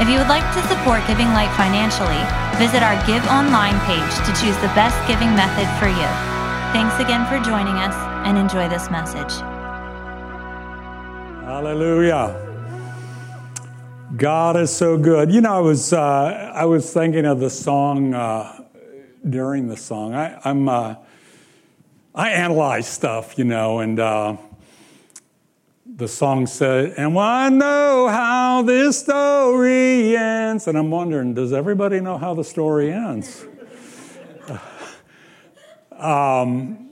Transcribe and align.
If 0.00 0.08
you 0.08 0.18
would 0.18 0.28
like 0.28 0.46
to 0.54 0.62
support 0.68 1.06
Giving 1.06 1.28
Light 1.28 1.52
financially, 1.56 2.22
visit 2.58 2.82
our 2.82 2.96
Give 3.06 3.24
Online 3.28 3.78
page 3.84 4.14
to 4.24 4.32
choose 4.40 4.56
the 4.64 4.72
best 4.72 4.96
giving 5.06 5.34
method 5.36 5.68
for 5.78 5.88
you. 5.88 6.08
Thanks 6.72 6.96
again 6.98 7.26
for 7.26 7.38
joining 7.44 7.76
us 7.76 7.94
and 8.26 8.38
enjoy 8.38 8.68
this 8.68 8.90
message. 8.90 9.32
Hallelujah. 11.44 12.34
God 14.16 14.56
is 14.56 14.74
so 14.74 14.96
good. 14.96 15.30
You 15.30 15.40
know, 15.40 15.54
I 15.54 15.60
was 15.60 15.92
uh, 15.92 16.52
I 16.54 16.64
was 16.64 16.92
thinking 16.92 17.26
of 17.26 17.40
the 17.40 17.50
song 17.50 18.14
uh, 18.14 18.64
during 19.28 19.68
the 19.68 19.76
song. 19.76 20.14
I, 20.14 20.38
am 20.48 20.68
uh, 20.68 20.96
I 22.14 22.30
analyze 22.30 22.86
stuff, 22.86 23.38
you 23.38 23.44
know, 23.44 23.80
and 23.80 24.00
uh, 24.00 24.36
the 26.02 26.08
song 26.08 26.48
said, 26.48 26.94
and 26.96 27.16
I 27.16 27.48
know 27.48 28.08
how 28.08 28.62
this 28.62 28.98
story 28.98 30.16
ends. 30.16 30.66
And 30.66 30.76
I'm 30.76 30.90
wondering, 30.90 31.32
does 31.32 31.52
everybody 31.52 32.00
know 32.00 32.18
how 32.18 32.34
the 32.34 32.42
story 32.42 32.92
ends? 32.92 33.46
um, 35.96 36.90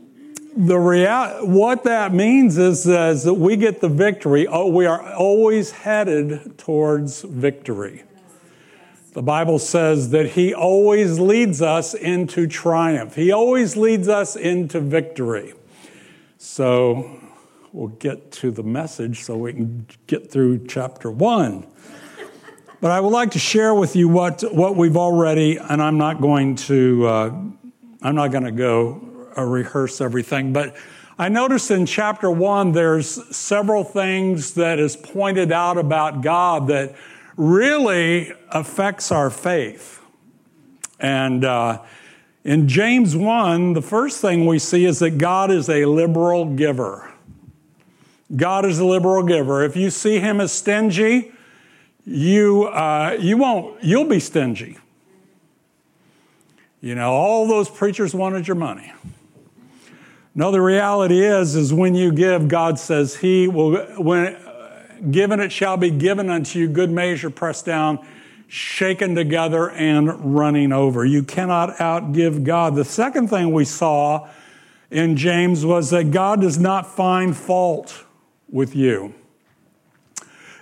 the 0.57 0.79
real, 0.79 1.45
what 1.45 1.83
that 1.83 2.15
means 2.15 2.57
is, 2.57 2.87
is 2.87 3.25
that 3.25 3.35
we 3.35 3.57
get 3.57 3.81
the 3.81 3.89
victory. 3.89 4.47
Oh, 4.47 4.69
we 4.69 4.87
are 4.87 5.13
always 5.15 5.73
headed 5.73 6.57
towards 6.57 7.23
victory. 7.23 8.05
The 9.15 9.23
Bible 9.23 9.59
says 9.59 10.11
that 10.11 10.31
He 10.31 10.55
always 10.55 11.19
leads 11.19 11.61
us 11.61 11.95
into 11.95 12.47
triumph. 12.47 13.17
He 13.17 13.33
always 13.33 13.77
leads 13.77 14.07
us 14.07 14.37
into 14.37 14.79
victory. 14.79 15.55
So 16.39 17.20
we'll 17.73 17.89
get 17.89 18.33
to 18.33 18.51
the 18.51 18.63
message 18.63 19.23
so 19.23 19.37
we 19.37 19.53
can 19.53 19.87
get 20.07 20.31
through 20.31 20.67
chapter 20.67 21.11
one. 21.11 21.67
But 22.81 22.91
I 22.91 23.01
would 23.01 23.13
like 23.13 23.33
to 23.33 23.39
share 23.39 23.75
with 23.75 23.95
you 23.95 24.09
what, 24.09 24.43
what 24.55 24.75
we've 24.75 24.97
already, 24.97 25.59
and 25.59 25.83
I'm 25.83 25.99
not 25.99 26.21
going 26.21 26.57
to, 26.57 27.07
uh, 27.07 27.35
I'm 28.03 28.15
not 28.15 28.29
going 28.33 28.45
to 28.45 28.53
go 28.53 29.29
uh, 29.37 29.43
rehearse 29.43 30.01
everything, 30.01 30.53
but 30.53 30.77
I 31.19 31.29
noticed 31.29 31.71
in 31.71 31.85
chapter 31.85 32.31
one, 32.31 32.73
there's 32.73 33.37
several 33.37 33.85
things 33.85 34.55
that 34.55 34.79
is 34.79 34.97
pointed 34.97 35.53
out 35.53 35.77
about 35.77 36.23
God 36.23 36.69
that 36.69 36.97
really 37.37 38.33
affects 38.49 39.13
our 39.13 39.29
faith. 39.29 40.01
And 40.99 41.45
uh, 41.45 41.83
in 42.43 42.67
James 42.67 43.15
1, 43.15 43.75
the 43.75 43.83
first 43.83 44.23
thing 44.23 44.47
we 44.47 44.59
see 44.59 44.87
is 44.87 45.01
that 45.01 45.19
God 45.19 45.51
is 45.51 45.69
a 45.69 45.85
liberal 45.85 46.47
giver. 46.47 47.10
God 48.35 48.65
is 48.65 48.79
a 48.79 48.85
liberal 48.85 49.23
giver. 49.25 49.65
If 49.65 49.77
you 49.77 49.91
see 49.91 50.19
him 50.21 50.41
as 50.41 50.53
stingy, 50.53 51.33
you, 52.05 52.65
uh, 52.65 53.17
you 53.19 53.37
won't, 53.37 53.83
you'll 53.83 54.05
be 54.05 54.21
stingy. 54.21 54.79
You 56.81 56.95
know, 56.95 57.13
all 57.13 57.47
those 57.47 57.69
preachers 57.69 58.15
wanted 58.15 58.49
your 58.49 58.55
money. 58.55 58.93
No, 60.35 60.51
the 60.51 60.63
reality 60.63 61.21
is, 61.21 61.55
is 61.57 61.75
when 61.75 61.95
you 61.95 62.13
give, 62.13 62.49
God 62.49 62.79
says 62.79 63.17
He 63.17 63.49
will, 63.49 63.77
when 64.01 64.37
given 65.11 65.41
it 65.41 65.51
shall 65.53 65.77
be 65.77 65.91
given 65.91 66.31
unto 66.31 66.59
you, 66.59 66.69
good 66.69 66.91
measure, 66.91 67.31
pressed 67.31 67.67
down, 67.67 68.05
shaken 68.49 69.15
together, 69.15 69.71
and 69.71 70.35
running 70.35 70.73
over. 70.73 71.05
You 71.05 71.23
cannot 71.23 71.77
outgive 71.77 72.45
God. 72.45 72.75
The 72.75 72.85
second 72.85 73.29
thing 73.29 73.53
we 73.53 73.65
saw 73.65 74.29
in 74.91 75.17
James 75.17 75.65
was 75.65 75.91
that 75.91 76.11
God 76.11 76.41
does 76.41 76.59
not 76.59 76.87
find 76.95 77.37
fault 77.37 78.05
with 78.51 78.75
you. 78.75 79.15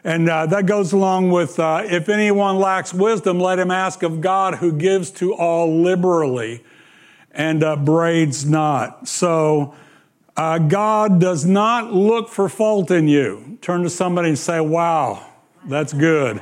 And 0.04 0.28
uh, 0.28 0.47
that 0.47 0.66
goes 0.66 0.93
along 0.93 1.31
with 1.31 1.59
uh, 1.59 1.82
if 1.84 2.09
anyone 2.09 2.56
lacks 2.56 2.94
wisdom, 2.94 3.41
let 3.41 3.59
him 3.59 3.71
ask 3.71 4.03
of 4.03 4.21
God 4.21 4.56
who 4.56 4.72
gives 4.72 5.10
to 5.12 5.34
all 5.34 5.82
liberally 5.82 6.65
and 7.32 7.62
uh, 7.62 7.77
braids 7.77 8.44
not. 8.44 9.09
So 9.09 9.75
uh, 10.37 10.59
God 10.59 11.21
does 11.21 11.44
not 11.44 11.93
look 11.93 12.28
for 12.28 12.48
fault 12.48 12.91
in 12.91 13.09
you. 13.09 13.59
Turn 13.60 13.82
to 13.82 13.91
somebody 13.91 14.28
and 14.28 14.38
say, 14.38 14.60
Wow, 14.60 15.27
that's 15.66 15.93
good. 15.93 16.41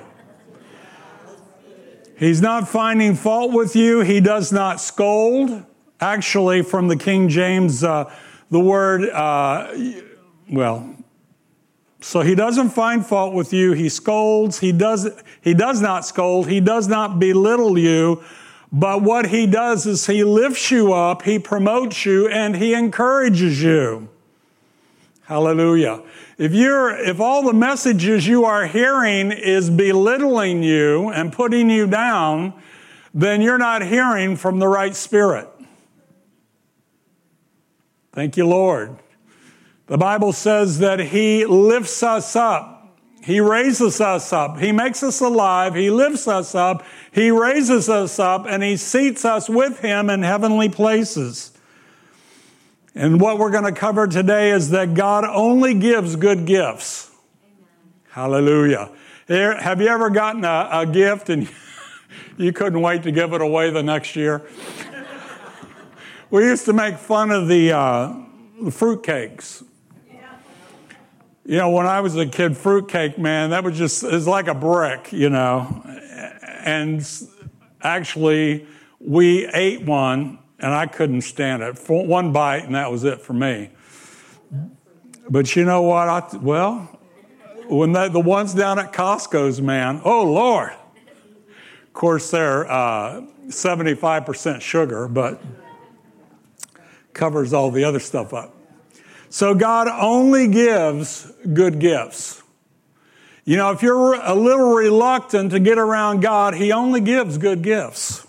He's 2.18 2.40
not 2.40 2.68
finding 2.68 3.14
fault 3.14 3.52
with 3.52 3.76
you. 3.76 4.00
He 4.00 4.20
does 4.20 4.52
not 4.52 4.80
scold. 4.80 5.64
Actually, 6.00 6.62
from 6.62 6.88
the 6.88 6.96
King 6.96 7.28
James, 7.28 7.84
uh, 7.84 8.12
the 8.50 8.60
word, 8.60 9.08
uh, 9.10 9.72
well, 10.50 10.95
so 12.06 12.20
he 12.20 12.36
doesn't 12.36 12.68
find 12.68 13.04
fault 13.04 13.34
with 13.34 13.52
you. 13.52 13.72
He 13.72 13.88
scolds. 13.88 14.60
He 14.60 14.70
does, 14.70 15.08
he 15.40 15.54
does 15.54 15.82
not 15.82 16.06
scold. 16.06 16.46
He 16.46 16.60
does 16.60 16.86
not 16.86 17.18
belittle 17.18 17.76
you. 17.76 18.22
But 18.70 19.02
what 19.02 19.26
he 19.26 19.44
does 19.44 19.86
is 19.86 20.06
he 20.06 20.22
lifts 20.22 20.70
you 20.70 20.92
up, 20.92 21.22
he 21.22 21.40
promotes 21.40 22.06
you, 22.06 22.28
and 22.28 22.54
he 22.54 22.74
encourages 22.74 23.60
you. 23.60 24.08
Hallelujah. 25.22 26.00
If 26.38 26.52
you're, 26.52 26.96
if 26.96 27.18
all 27.18 27.42
the 27.42 27.52
messages 27.52 28.24
you 28.24 28.44
are 28.44 28.66
hearing 28.66 29.32
is 29.32 29.68
belittling 29.68 30.62
you 30.62 31.08
and 31.08 31.32
putting 31.32 31.68
you 31.68 31.88
down, 31.88 32.54
then 33.14 33.42
you're 33.42 33.58
not 33.58 33.82
hearing 33.82 34.36
from 34.36 34.60
the 34.60 34.68
right 34.68 34.94
spirit. 34.94 35.48
Thank 38.12 38.36
you, 38.36 38.46
Lord. 38.46 38.96
The 39.86 39.98
Bible 39.98 40.32
says 40.32 40.80
that 40.80 40.98
He 40.98 41.46
lifts 41.46 42.02
us 42.02 42.34
up. 42.34 42.72
He 43.22 43.40
raises 43.40 44.00
us 44.00 44.32
up. 44.32 44.58
He 44.58 44.70
makes 44.70 45.02
us 45.02 45.20
alive. 45.20 45.74
He 45.74 45.90
lifts 45.90 46.28
us 46.28 46.54
up. 46.54 46.84
He 47.12 47.30
raises 47.30 47.88
us 47.88 48.18
up 48.18 48.46
and 48.48 48.62
He 48.62 48.76
seats 48.76 49.24
us 49.24 49.48
with 49.48 49.80
Him 49.80 50.10
in 50.10 50.22
heavenly 50.22 50.68
places. 50.68 51.52
And 52.94 53.20
what 53.20 53.38
we're 53.38 53.50
going 53.50 53.64
to 53.64 53.72
cover 53.72 54.06
today 54.06 54.52
is 54.52 54.70
that 54.70 54.94
God 54.94 55.24
only 55.24 55.74
gives 55.74 56.16
good 56.16 56.46
gifts. 56.46 57.10
Hallelujah. 58.10 58.90
Have 59.28 59.80
you 59.80 59.88
ever 59.88 60.08
gotten 60.08 60.44
a, 60.44 60.68
a 60.72 60.86
gift 60.86 61.28
and 61.28 61.48
you 62.36 62.52
couldn't 62.52 62.80
wait 62.80 63.02
to 63.02 63.12
give 63.12 63.32
it 63.32 63.40
away 63.40 63.70
the 63.70 63.82
next 63.82 64.16
year? 64.16 64.48
we 66.30 66.44
used 66.44 66.64
to 66.64 66.72
make 66.72 66.96
fun 66.96 67.30
of 67.30 67.48
the, 67.48 67.72
uh, 67.72 68.14
the 68.62 68.70
fruit 68.70 69.02
cakes 69.02 69.64
you 71.46 71.58
know, 71.58 71.70
when 71.70 71.86
I 71.86 72.00
was 72.00 72.16
a 72.16 72.26
kid, 72.26 72.56
fruitcake, 72.56 73.18
man, 73.18 73.50
that 73.50 73.62
was 73.62 73.78
just, 73.78 74.02
it 74.02 74.12
was 74.12 74.26
like 74.26 74.48
a 74.48 74.54
brick, 74.54 75.12
you 75.12 75.30
know. 75.30 75.80
And 76.64 77.08
actually, 77.80 78.66
we 78.98 79.46
ate 79.46 79.82
one, 79.82 80.40
and 80.58 80.74
I 80.74 80.86
couldn't 80.86 81.20
stand 81.20 81.62
it. 81.62 81.78
One 81.88 82.32
bite, 82.32 82.64
and 82.64 82.74
that 82.74 82.90
was 82.90 83.04
it 83.04 83.20
for 83.20 83.32
me. 83.32 83.70
But 85.30 85.54
you 85.54 85.64
know 85.64 85.82
what? 85.82 86.08
I, 86.08 86.36
well, 86.38 86.98
when 87.68 87.92
the 87.92 88.20
ones 88.20 88.52
down 88.52 88.80
at 88.80 88.92
Costco's, 88.92 89.60
man, 89.60 90.00
oh, 90.04 90.24
Lord. 90.24 90.72
Of 90.72 91.92
course, 91.92 92.30
they're 92.32 92.68
uh, 92.68 93.22
75% 93.46 94.60
sugar, 94.60 95.06
but 95.06 95.40
covers 97.12 97.52
all 97.52 97.70
the 97.70 97.84
other 97.84 98.00
stuff 98.00 98.34
up. 98.34 98.55
So 99.36 99.54
God 99.54 99.86
only 99.86 100.48
gives 100.48 101.30
good 101.52 101.78
gifts. 101.78 102.42
You 103.44 103.58
know, 103.58 103.70
if 103.70 103.82
you're 103.82 104.14
a 104.14 104.34
little 104.34 104.72
reluctant 104.72 105.50
to 105.50 105.60
get 105.60 105.76
around 105.76 106.20
God, 106.20 106.54
He 106.54 106.72
only 106.72 107.02
gives 107.02 107.36
good 107.36 107.60
gifts. 107.60 108.26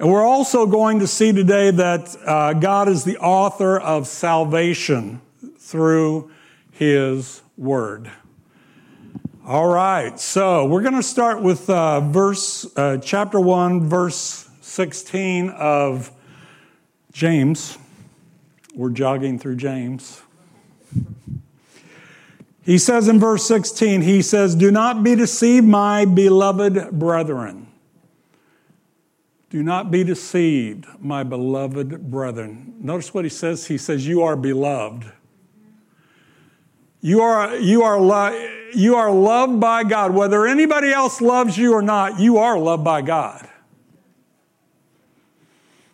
And 0.00 0.10
we're 0.10 0.26
also 0.26 0.66
going 0.66 0.98
to 0.98 1.06
see 1.06 1.30
today 1.30 1.70
that 1.70 2.16
uh, 2.26 2.54
God 2.54 2.88
is 2.88 3.04
the 3.04 3.18
author 3.18 3.78
of 3.78 4.08
salvation 4.08 5.20
through 5.60 6.32
His 6.72 7.42
Word. 7.56 8.10
All 9.46 9.68
right, 9.68 10.18
so 10.18 10.66
we're 10.66 10.82
going 10.82 10.94
to 10.94 11.04
start 11.04 11.40
with 11.40 11.70
uh, 11.70 12.00
verse, 12.00 12.66
uh, 12.76 12.96
chapter 12.96 13.38
1, 13.38 13.88
verse 13.88 14.50
16 14.60 15.50
of 15.50 16.10
James. 17.12 17.78
We're 18.80 18.88
jogging 18.88 19.38
through 19.38 19.56
James. 19.56 20.22
He 22.62 22.78
says 22.78 23.08
in 23.08 23.20
verse 23.20 23.44
16, 23.46 24.00
he 24.00 24.22
says, 24.22 24.54
Do 24.54 24.70
not 24.70 25.02
be 25.02 25.14
deceived, 25.14 25.66
my 25.66 26.06
beloved 26.06 26.90
brethren. 26.92 27.66
Do 29.50 29.62
not 29.62 29.90
be 29.90 30.02
deceived, 30.02 30.86
my 30.98 31.24
beloved 31.24 32.10
brethren. 32.10 32.76
Notice 32.80 33.12
what 33.12 33.26
he 33.26 33.28
says. 33.28 33.66
He 33.66 33.76
says, 33.76 34.06
You 34.06 34.22
are 34.22 34.34
beloved. 34.34 35.12
You 37.02 37.20
are, 37.20 37.54
you 37.56 37.82
are, 37.82 38.00
lo- 38.00 38.50
you 38.72 38.96
are 38.96 39.12
loved 39.12 39.60
by 39.60 39.84
God. 39.84 40.14
Whether 40.14 40.46
anybody 40.46 40.90
else 40.90 41.20
loves 41.20 41.58
you 41.58 41.74
or 41.74 41.82
not, 41.82 42.18
you 42.18 42.38
are 42.38 42.58
loved 42.58 42.84
by 42.84 43.02
God. 43.02 43.46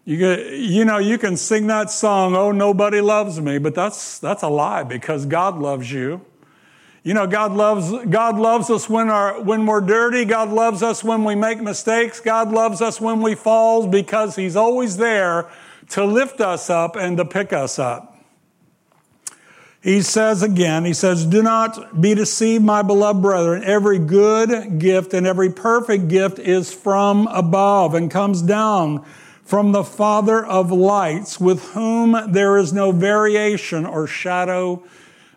You, 0.06 0.16
get, 0.18 0.52
you 0.52 0.84
know, 0.84 0.98
you 0.98 1.18
can 1.18 1.36
sing 1.36 1.66
that 1.66 1.90
song, 1.90 2.36
Oh, 2.36 2.52
Nobody 2.52 3.00
Loves 3.00 3.40
Me, 3.40 3.58
but 3.58 3.74
that's, 3.74 4.20
that's 4.20 4.44
a 4.44 4.48
lie 4.48 4.84
because 4.84 5.26
God 5.26 5.58
loves 5.58 5.90
you. 5.90 6.24
You 7.02 7.12
know, 7.12 7.26
God 7.26 7.52
loves, 7.52 7.92
God 8.06 8.38
loves 8.38 8.70
us 8.70 8.88
when, 8.88 9.10
our, 9.10 9.42
when 9.42 9.66
we're 9.66 9.80
dirty. 9.80 10.24
God 10.24 10.50
loves 10.50 10.80
us 10.80 11.02
when 11.02 11.24
we 11.24 11.34
make 11.34 11.60
mistakes. 11.60 12.20
God 12.20 12.52
loves 12.52 12.80
us 12.80 13.00
when 13.00 13.20
we 13.20 13.34
fall 13.34 13.88
because 13.88 14.36
He's 14.36 14.54
always 14.54 14.96
there 14.96 15.50
to 15.90 16.04
lift 16.04 16.40
us 16.40 16.70
up 16.70 16.94
and 16.94 17.16
to 17.16 17.24
pick 17.24 17.52
us 17.52 17.76
up. 17.80 18.16
He 19.82 20.02
says 20.02 20.40
again, 20.40 20.84
He 20.84 20.94
says, 20.94 21.26
Do 21.26 21.42
not 21.42 22.00
be 22.00 22.14
deceived, 22.14 22.64
my 22.64 22.82
beloved 22.82 23.22
brethren. 23.22 23.64
Every 23.64 23.98
good 23.98 24.78
gift 24.78 25.14
and 25.14 25.26
every 25.26 25.50
perfect 25.50 26.06
gift 26.06 26.38
is 26.38 26.72
from 26.72 27.26
above 27.26 27.94
and 27.94 28.08
comes 28.08 28.40
down 28.42 29.04
from 29.46 29.70
the 29.70 29.84
Father 29.84 30.44
of 30.44 30.72
lights, 30.72 31.40
with 31.40 31.62
whom 31.70 32.32
there 32.32 32.58
is 32.58 32.72
no 32.72 32.90
variation 32.90 33.87
or 33.87 34.04
shadow 34.08 34.82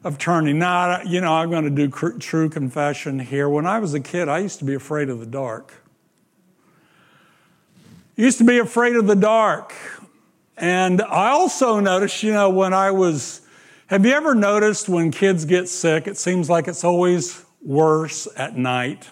of 0.04 0.18
turning. 0.18 0.58
Now, 0.58 1.04
you 1.04 1.22
know, 1.22 1.34
I'm 1.34 1.52
going 1.52 1.66
to 1.66 1.70
do 1.70 1.90
cr- 1.90 2.18
true 2.18 2.50
confession 2.50 3.20
here. 3.20 3.48
When 3.48 3.68
I 3.68 3.78
was 3.78 3.94
a 3.94 4.00
kid, 4.00 4.28
I 4.28 4.40
used 4.40 4.58
to 4.60 4.66
be 4.66 4.74
afraid 4.74 5.10
of 5.10 5.20
the 5.20 5.28
dark. 5.28 5.84
Used 8.16 8.40
to 8.40 8.44
be 8.44 8.58
afraid 8.58 8.96
of 8.96 9.06
the 9.06 9.16
dark. 9.16 9.76
And 10.58 11.04
I 11.04 11.30
also 11.30 11.80
noticed, 11.80 12.24
you 12.24 12.34
know, 12.34 12.50
when 12.50 12.74
I 12.74 12.90
was, 12.90 13.42
have 13.88 14.08
you 14.08 14.14
ever 14.14 14.34
noticed 14.34 14.90
when 14.90 15.12
kids 15.12 15.46
get 15.46 15.70
sick, 15.70 16.08
it 16.08 16.18
seems 16.18 16.50
like 16.50 16.68
it's 16.68 16.84
always 16.84 17.46
worse 17.62 18.28
at 18.36 18.58
night? 18.58 19.08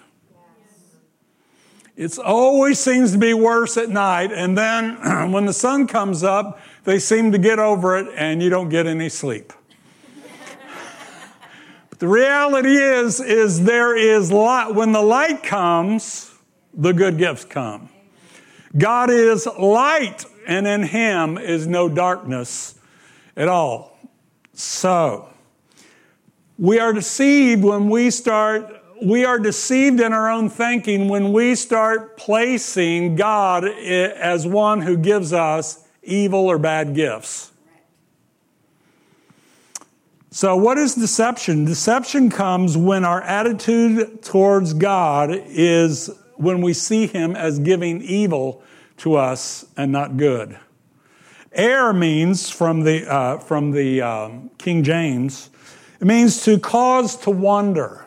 It 1.98 2.20
always 2.20 2.78
seems 2.78 3.14
to 3.14 3.18
be 3.18 3.34
worse 3.34 3.76
at 3.76 3.90
night. 3.90 4.32
And 4.32 4.56
then 4.56 5.32
when 5.32 5.46
the 5.46 5.54
sun 5.54 5.88
comes 5.88 6.24
up, 6.24 6.60
they 6.84 7.00
seem 7.00 7.32
to 7.32 7.40
get 7.40 7.58
over 7.58 7.98
it 7.98 8.08
and 8.16 8.42
you 8.42 8.52
don't 8.52 8.70
get 8.70 8.86
any 8.86 9.10
sleep. 9.10 9.52
but 11.90 11.98
the 11.98 12.08
reality 12.08 12.78
is, 12.78 13.20
is 13.20 13.64
there 13.64 13.98
is 13.98 14.32
light. 14.32 14.76
When 14.76 14.92
the 14.92 15.02
light 15.02 15.42
comes, 15.42 16.32
the 16.72 16.94
good 16.94 17.18
gifts 17.18 17.46
come. 17.46 17.90
God 18.78 19.10
is 19.10 19.48
light 19.60 20.24
and 20.46 20.68
in 20.68 20.84
him 20.84 21.40
is 21.40 21.66
no 21.66 21.90
darkness 21.90 22.76
at 23.36 23.48
all. 23.48 23.98
So, 24.54 25.30
we 26.60 26.80
are 26.80 26.94
deceived 26.94 27.64
when 27.64 27.90
we 27.90 28.12
start 28.12 28.77
we 29.02 29.26
are 29.26 29.40
deceived 29.40 30.00
in 30.00 30.14
our 30.14 30.30
own 30.30 30.50
thinking 30.50 31.10
when 31.10 31.32
we 31.34 31.56
start 31.56 32.18
placing 32.18 33.16
God 33.16 33.66
as 33.66 34.48
one 34.48 34.82
who 34.82 34.98
gives 34.98 35.34
us 35.34 35.86
evil 36.04 36.48
or 36.48 36.58
bad 36.58 36.96
gifts. 36.96 37.52
So, 40.32 40.56
what 40.56 40.78
is 40.78 40.96
deception? 40.96 41.66
Deception 41.66 42.30
comes 42.30 42.78
when 42.78 43.04
our 43.04 43.22
attitude 43.22 44.22
towards 44.22 44.74
God 44.74 45.32
is 45.32 46.12
when 46.36 46.62
we 46.62 46.74
see 46.74 47.08
Him 47.08 47.36
as 47.36 47.60
giving 47.60 48.02
evil 48.04 48.62
to 48.98 49.16
us 49.16 49.66
and 49.76 49.92
not 49.92 50.18
good. 50.18 50.60
Err 51.54 51.92
means, 51.92 52.50
from 52.50 52.82
the, 52.82 53.12
uh, 53.12 53.40
from 53.40 53.72
the 53.72 54.02
um, 54.02 54.52
King 54.60 54.84
James, 54.84 55.50
it 56.00 56.06
means 56.06 56.44
to 56.44 56.60
cause 56.60 57.16
to 57.18 57.32
wander 57.32 58.06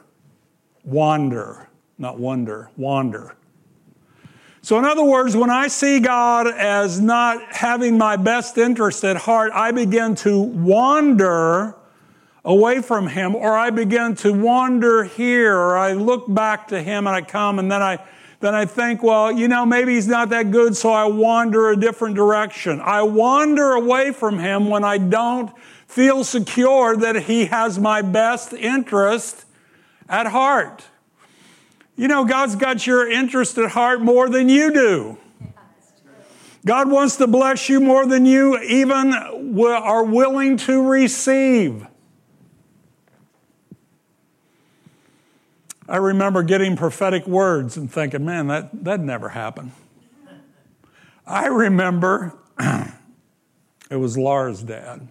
wander, 0.84 1.68
not 1.98 2.18
wonder, 2.18 2.70
wander. 2.76 3.34
So, 4.62 4.78
in 4.78 4.84
other 4.84 5.04
words, 5.04 5.36
when 5.36 5.50
I 5.50 5.68
see 5.68 6.00
God 6.00 6.46
as 6.46 7.00
not 7.00 7.54
having 7.54 7.96
my 7.96 8.16
best 8.16 8.58
interest 8.58 9.04
at 9.04 9.16
heart, 9.16 9.52
I 9.54 9.72
begin 9.72 10.14
to 10.16 10.38
wander 10.38 11.74
away 12.44 12.82
from 12.82 13.08
Him, 13.08 13.34
or 13.34 13.56
I 13.56 13.70
begin 13.70 14.14
to 14.16 14.32
wander 14.32 15.04
here, 15.04 15.56
or 15.56 15.78
I 15.78 15.92
look 15.92 16.32
back 16.32 16.68
to 16.68 16.82
Him 16.82 17.06
and 17.06 17.16
I 17.16 17.22
come 17.22 17.58
and 17.58 17.72
then 17.72 17.82
I 17.82 18.00
then 18.40 18.54
I 18.54 18.64
think, 18.64 19.02
well, 19.02 19.30
you 19.30 19.48
know, 19.48 19.66
maybe 19.66 19.94
he's 19.94 20.08
not 20.08 20.30
that 20.30 20.50
good, 20.50 20.74
so 20.74 20.90
I 20.90 21.04
wander 21.04 21.68
a 21.68 21.76
different 21.76 22.16
direction. 22.16 22.80
I 22.80 23.02
wander 23.02 23.72
away 23.72 24.12
from 24.12 24.38
him 24.38 24.70
when 24.70 24.82
I 24.82 24.96
don't 24.96 25.52
feel 25.86 26.24
secure 26.24 26.96
that 26.96 27.24
he 27.24 27.46
has 27.46 27.78
my 27.78 28.00
best 28.00 28.54
interest 28.54 29.44
at 30.10 30.26
heart. 30.26 30.84
You 31.96 32.08
know, 32.08 32.24
God's 32.24 32.56
got 32.56 32.86
your 32.86 33.08
interest 33.10 33.56
at 33.56 33.70
heart 33.70 34.02
more 34.02 34.28
than 34.28 34.48
you 34.48 34.72
do. 34.72 35.18
God 36.66 36.90
wants 36.90 37.16
to 37.16 37.26
bless 37.26 37.70
you 37.70 37.80
more 37.80 38.04
than 38.04 38.26
you 38.26 38.58
even 38.58 39.14
are 39.14 40.04
willing 40.04 40.58
to 40.58 40.86
receive. 40.86 41.86
I 45.88 45.96
remember 45.96 46.42
getting 46.42 46.76
prophetic 46.76 47.26
words 47.26 47.76
and 47.76 47.90
thinking, 47.90 48.24
man, 48.24 48.48
that, 48.48 48.84
that 48.84 49.00
never 49.00 49.30
happened. 49.30 49.72
I 51.26 51.46
remember 51.46 52.34
it 53.90 53.96
was 53.96 54.18
Laura's 54.18 54.62
dad 54.62 55.08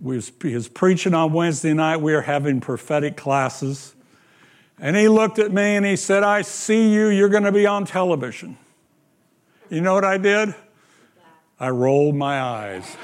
he 0.00 0.54
was 0.54 0.68
preaching 0.68 1.12
on 1.14 1.32
Wednesday 1.32 1.74
night. 1.74 1.96
We 1.96 2.12
were 2.12 2.22
having 2.22 2.60
prophetic 2.60 3.16
classes. 3.16 3.94
And 4.78 4.96
he 4.96 5.08
looked 5.08 5.40
at 5.40 5.52
me 5.52 5.76
and 5.76 5.84
he 5.84 5.96
said, 5.96 6.22
I 6.22 6.42
see 6.42 6.92
you. 6.92 7.08
You're 7.08 7.28
going 7.28 7.42
to 7.42 7.52
be 7.52 7.66
on 7.66 7.84
television. 7.84 8.56
You 9.70 9.80
know 9.80 9.94
what 9.94 10.04
I 10.04 10.18
did? 10.18 10.54
I 11.58 11.70
rolled 11.70 12.14
my 12.14 12.40
eyes. 12.40 12.96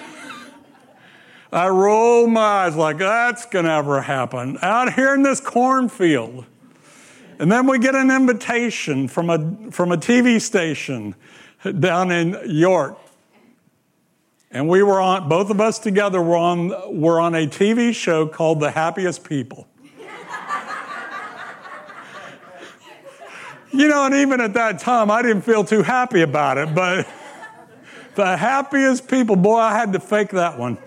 I 1.53 1.69
rolled 1.69 2.31
my 2.31 2.41
eyes 2.41 2.77
like 2.77 2.99
that's 2.99 3.47
going 3.47 3.65
to 3.65 3.73
ever 3.73 4.03
happen 4.03 4.59
out 4.63 4.93
here 4.95 5.15
in 5.15 5.23
this 5.23 5.41
cornfield. 5.41 6.47
And 7.41 7.51
then 7.51 7.67
we 7.67 7.81
get 7.81 7.97
an 7.97 8.13
invitation 8.13 9.09
from 9.09 9.31
a, 9.31 9.73
from 9.73 9.91
a 9.91 9.97
TV 9.97 10.41
station 10.41 11.17
down 11.81 12.13
in 12.13 12.39
York 12.47 12.99
and 14.55 14.69
we 14.69 14.85
were 14.85 15.01
on, 15.01 15.29
both 15.29 15.51
of 15.51 15.61
us 15.61 15.81
together 15.81 16.23
were 16.23 16.37
on, 16.37 17.01
were 17.01 17.19
on 17.19 17.35
a 17.35 17.49
TV 17.49 17.93
show 17.93 18.29
called 18.29 18.61
The 18.61 18.71
Happiest 18.71 19.29
People. 19.29 19.67
you 23.73 23.89
know, 23.89 24.07
and 24.07 24.15
even 24.15 24.41
at 24.41 24.55
that 24.55 24.79
time, 24.79 25.11
I 25.11 25.23
didn't 25.23 25.43
feel 25.43 25.65
too 25.65 25.83
happy 25.83 26.23
about 26.23 26.57
it, 26.57 26.73
but 26.73 27.09
the 28.15 28.37
happiest 28.37 29.09
people, 29.09 29.35
boy, 29.35 29.57
I 29.57 29.77
had 29.77 29.93
to 29.93 29.99
fake 29.99 30.31
that 30.31 30.57
one. 30.57 30.79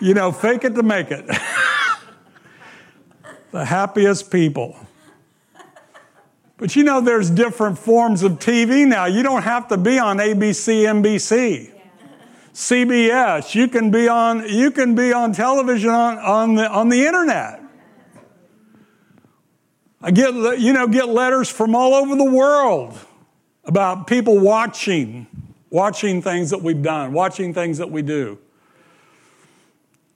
You 0.00 0.14
know, 0.14 0.32
fake 0.32 0.64
it 0.64 0.74
to 0.74 0.82
make 0.82 1.10
it. 1.10 1.26
the 3.50 3.66
happiest 3.66 4.32
people. 4.32 4.74
But 6.56 6.74
you 6.76 6.82
know, 6.82 7.02
there's 7.02 7.28
different 7.28 7.78
forms 7.78 8.22
of 8.22 8.38
TV 8.38 8.86
now. 8.86 9.04
You 9.04 9.22
don't 9.22 9.42
have 9.42 9.68
to 9.68 9.76
be 9.76 9.98
on 9.98 10.16
ABC, 10.16 10.84
NBC. 10.84 11.71
CBS. 12.54 13.54
You 13.54 13.68
can 13.68 13.90
be 13.90 14.08
on, 14.08 14.48
you 14.48 14.70
can 14.70 14.94
be 14.94 15.12
on 15.12 15.32
television 15.32 15.90
on, 15.90 16.18
on, 16.18 16.54
the, 16.54 16.70
on 16.70 16.88
the 16.88 17.06
internet. 17.06 17.60
I 20.02 20.10
get, 20.10 20.58
you 20.58 20.72
know, 20.72 20.86
get 20.88 21.08
letters 21.08 21.48
from 21.48 21.74
all 21.74 21.94
over 21.94 22.16
the 22.16 22.30
world 22.30 22.98
about 23.64 24.06
people 24.06 24.38
watching, 24.38 25.26
watching 25.70 26.20
things 26.20 26.50
that 26.50 26.60
we've 26.60 26.82
done, 26.82 27.12
watching 27.12 27.54
things 27.54 27.78
that 27.78 27.90
we 27.90 28.02
do. 28.02 28.38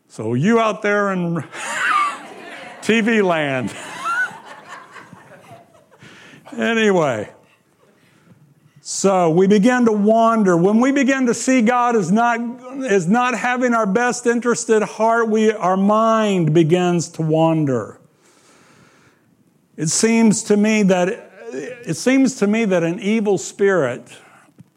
So 0.08 0.34
you 0.34 0.58
out 0.58 0.82
there 0.82 1.12
in 1.12 1.36
TV 2.82 3.22
land. 3.24 3.74
anyway. 6.52 7.30
So 8.88 9.30
we 9.30 9.48
begin 9.48 9.84
to 9.86 9.92
wander. 9.92 10.56
When 10.56 10.78
we 10.78 10.92
begin 10.92 11.26
to 11.26 11.34
see 11.34 11.60
God 11.60 11.96
as 11.96 12.12
not, 12.12 12.38
as 12.84 13.08
not 13.08 13.36
having 13.36 13.74
our 13.74 13.84
best 13.84 14.26
interest 14.26 14.70
at 14.70 14.80
heart, 14.82 15.28
we, 15.28 15.50
our 15.50 15.76
mind 15.76 16.54
begins 16.54 17.08
to 17.08 17.22
wander. 17.22 17.98
It 19.76 19.88
seems 19.88 20.44
to 20.44 20.56
me 20.56 20.84
that 20.84 21.08
it 21.50 21.96
seems 21.96 22.36
to 22.36 22.46
me 22.46 22.64
that 22.64 22.84
an 22.84 23.00
evil 23.00 23.38
spirit 23.38 24.02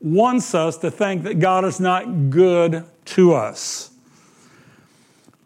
wants 0.01 0.55
us 0.55 0.77
to 0.77 0.89
think 0.89 1.21
that 1.21 1.37
God 1.37 1.63
is 1.63 1.79
not 1.79 2.31
good 2.31 2.85
to 3.05 3.35
us. 3.35 3.91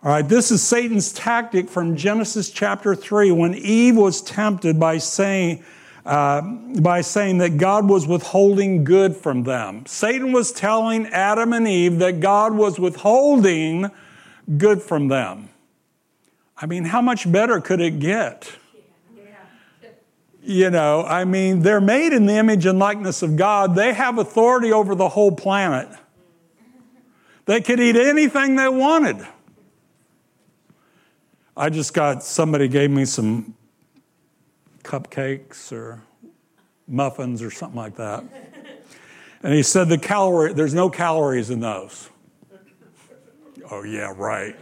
All 0.01 0.11
right, 0.13 0.25
this 0.25 0.51
is 0.51 0.63
Satan's 0.63 1.11
tactic 1.11 1.67
from 1.67 1.97
Genesis 1.97 2.49
chapter 2.49 2.95
3 2.95 3.29
when 3.33 3.55
Eve 3.55 3.97
was 3.97 4.21
tempted 4.21 4.79
by 4.79 4.99
saying, 4.99 5.65
uh, 6.05 6.41
by 6.41 7.01
saying 7.01 7.37
that 7.37 7.57
God 7.57 7.87
was 7.87 8.05
withholding 8.07 8.83
good 8.83 9.15
from 9.15 9.43
them. 9.43 9.85
Satan 9.85 10.31
was 10.31 10.51
telling 10.51 11.07
Adam 11.07 11.53
and 11.53 11.67
Eve 11.67 11.99
that 11.99 12.19
God 12.19 12.53
was 12.53 12.79
withholding 12.79 13.89
good 14.57 14.81
from 14.81 15.07
them. 15.07 15.49
I 16.57 16.65
mean, 16.65 16.85
how 16.85 17.01
much 17.01 17.31
better 17.31 17.61
could 17.61 17.81
it 17.81 17.99
get? 17.99 18.51
You 20.45 20.69
know, 20.69 21.03
I 21.05 21.23
mean, 21.23 21.61
they're 21.61 21.79
made 21.79 22.11
in 22.11 22.25
the 22.25 22.33
image 22.33 22.65
and 22.65 22.77
likeness 22.77 23.21
of 23.21 23.37
God. 23.37 23.75
They 23.75 23.93
have 23.93 24.17
authority 24.17 24.73
over 24.73 24.93
the 24.93 25.07
whole 25.07 25.31
planet. 25.31 25.87
They 27.45 27.61
could 27.61 27.79
eat 27.79 27.95
anything 27.95 28.57
they 28.57 28.67
wanted. 28.67 29.25
I 31.55 31.69
just 31.69 31.93
got 31.93 32.23
somebody 32.23 32.67
gave 32.67 32.91
me 32.91 33.05
some 33.05 33.55
cupcakes 34.83 35.71
or 35.71 36.01
muffins 36.87 37.41
or 37.41 37.51
something 37.51 37.77
like 37.77 37.95
that. 37.95 38.23
And 39.41 39.53
he 39.53 39.63
said 39.63 39.89
the 39.89 39.97
calorie 39.97 40.53
there's 40.53 40.73
no 40.73 40.89
calories 40.89 41.49
in 41.49 41.59
those. 41.59 42.09
Oh 43.69 43.83
yeah, 43.83 44.13
right. 44.15 44.55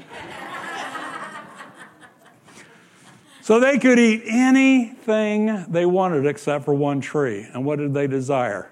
so 3.42 3.60
they 3.60 3.78
could 3.78 4.00
eat 4.00 4.24
anything 4.25 5.66
they 5.70 5.86
wanted 5.86 6.25
except 6.25 6.66
for 6.66 6.74
one 6.74 7.01
tree. 7.01 7.48
And 7.54 7.66
what 7.66 7.78
did 7.80 7.94
they 7.94 8.08
desire? 8.08 8.72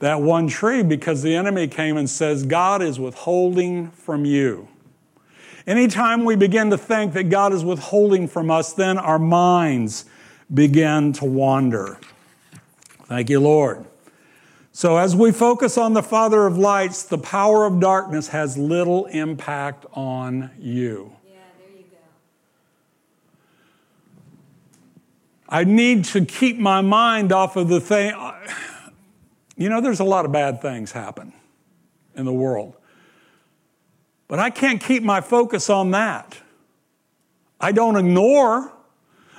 That 0.00 0.20
one 0.20 0.48
tree 0.48 0.82
because 0.82 1.22
the 1.22 1.34
enemy 1.34 1.68
came 1.68 1.96
and 1.96 2.10
says 2.10 2.44
God 2.44 2.82
is 2.82 2.98
withholding 2.98 3.90
from 3.90 4.24
you. 4.24 4.68
Anytime 5.66 6.24
we 6.24 6.36
begin 6.36 6.70
to 6.70 6.78
think 6.78 7.14
that 7.14 7.30
God 7.30 7.52
is 7.52 7.64
withholding 7.64 8.28
from 8.28 8.50
us, 8.50 8.72
then 8.72 8.98
our 8.98 9.18
minds 9.18 10.04
begin 10.52 11.12
to 11.14 11.24
wander. 11.24 11.98
Thank 13.04 13.30
you, 13.30 13.40
Lord. 13.40 13.84
So, 14.72 14.96
as 14.96 15.14
we 15.14 15.30
focus 15.30 15.78
on 15.78 15.92
the 15.94 16.02
Father 16.02 16.46
of 16.46 16.58
lights, 16.58 17.04
the 17.04 17.18
power 17.18 17.64
of 17.64 17.78
darkness 17.78 18.28
has 18.28 18.58
little 18.58 19.06
impact 19.06 19.86
on 19.92 20.50
you. 20.58 21.12
Yeah, 21.24 21.36
there 21.58 21.76
you 21.76 21.84
go. 21.84 21.96
I 25.48 25.62
need 25.62 26.06
to 26.06 26.24
keep 26.24 26.58
my 26.58 26.80
mind 26.80 27.30
off 27.30 27.54
of 27.54 27.68
the 27.68 27.80
thing. 27.80 28.14
You 29.56 29.68
know, 29.68 29.80
there's 29.80 30.00
a 30.00 30.04
lot 30.04 30.24
of 30.24 30.32
bad 30.32 30.60
things 30.60 30.90
happen 30.90 31.32
in 32.16 32.24
the 32.24 32.32
world. 32.32 32.74
But 34.26 34.40
I 34.40 34.50
can't 34.50 34.82
keep 34.82 35.04
my 35.04 35.20
focus 35.20 35.70
on 35.70 35.92
that. 35.92 36.36
I 37.60 37.70
don't 37.70 37.96
ignore 37.96 38.73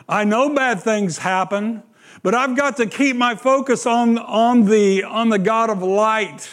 I 0.07 0.23
know 0.23 0.53
bad 0.53 0.81
things 0.81 1.17
happen, 1.17 1.81
but 2.21 2.35
I've 2.35 2.55
got 2.55 2.77
to 2.77 2.85
keep 2.85 3.15
my 3.15 3.35
focus 3.35 3.85
on, 3.85 4.17
on, 4.17 4.65
the, 4.65 5.03
on 5.03 5.29
the 5.29 5.39
God 5.39 5.69
of 5.69 5.81
light 5.81 6.49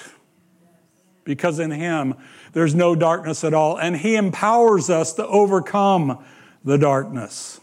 because 1.25 1.59
in 1.59 1.71
Him 1.71 2.15
there's 2.53 2.75
no 2.75 2.95
darkness 2.95 3.45
at 3.45 3.55
all, 3.55 3.79
and 3.79 3.97
He 3.97 4.17
empowers 4.17 4.91
us 4.91 5.15
to 5.15 5.27
overcome 5.27 6.25
the 6.65 6.79
darkness. 6.79 7.61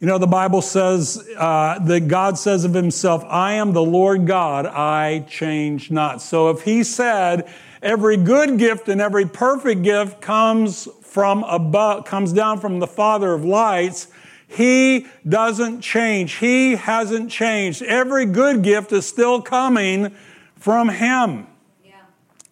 You 0.00 0.08
know, 0.08 0.18
the 0.18 0.26
Bible 0.26 0.60
says 0.62 1.26
uh, 1.36 1.78
that 1.78 2.08
God 2.08 2.36
says 2.36 2.64
of 2.64 2.74
Himself, 2.74 3.24
I 3.26 3.54
am 3.54 3.72
the 3.72 3.82
Lord 3.82 4.26
God, 4.26 4.66
I 4.66 5.20
change 5.28 5.90
not. 5.90 6.20
So 6.20 6.50
if 6.50 6.62
He 6.62 6.84
said, 6.84 7.48
every 7.82 8.16
good 8.16 8.58
gift 8.58 8.88
and 8.88 9.00
every 9.00 9.26
perfect 9.26 9.82
gift 9.82 10.20
comes 10.20 10.88
from 11.02 11.44
above, 11.44 12.04
comes 12.04 12.32
down 12.32 12.60
from 12.60 12.80
the 12.80 12.86
Father 12.86 13.32
of 13.32 13.44
lights, 13.44 14.08
he 14.54 15.06
doesn't 15.28 15.80
change. 15.80 16.34
He 16.34 16.76
hasn't 16.76 17.30
changed. 17.30 17.82
Every 17.82 18.24
good 18.24 18.62
gift 18.62 18.92
is 18.92 19.04
still 19.04 19.42
coming 19.42 20.14
from 20.56 20.88
Him. 20.88 21.48
Yeah. 21.84 21.96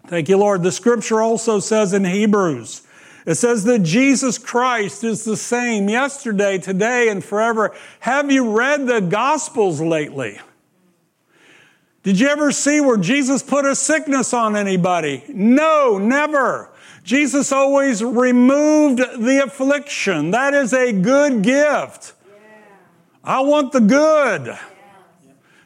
Thank 0.09 0.28
you, 0.28 0.37
Lord. 0.37 0.64
The 0.64 0.73
scripture 0.73 1.21
also 1.21 1.61
says 1.61 1.92
in 1.92 2.04
Hebrews, 2.04 2.82
it 3.25 3.37
says 3.37 3.62
that 3.64 3.85
Jesus 3.85 4.37
Christ 4.37 5.04
is 5.04 5.25
the 5.25 5.37
same 5.37 5.88
yesterday, 5.88 6.59
today, 6.59 7.09
and 7.09 7.25
forever. 7.25 7.73
Have 8.00 8.32
you 8.32 8.50
read 8.50 8.88
the 8.88 9.00
Gospels 9.00 9.80
lately? 9.80 10.40
Did 12.02 12.18
you 12.18 12.26
ever 12.26 12.50
see 12.50 12.80
where 12.80 12.97
Jesus 12.97 13.44
put 13.44 13.64
a 13.64 13.76
sickness 13.76 14.35
on 14.35 14.56
anybody? 14.56 15.23
No, 15.28 15.99
never. 15.99 16.71
Jesus 17.02 17.50
always 17.50 18.02
removed 18.02 18.99
the 18.99 19.42
affliction. 19.44 20.30
That 20.30 20.54
is 20.54 20.73
a 20.73 20.92
good 20.92 21.42
gift. 21.42 22.14
I 23.25 23.40
want 23.40 23.73
the 23.73 23.80
good. 23.80 24.59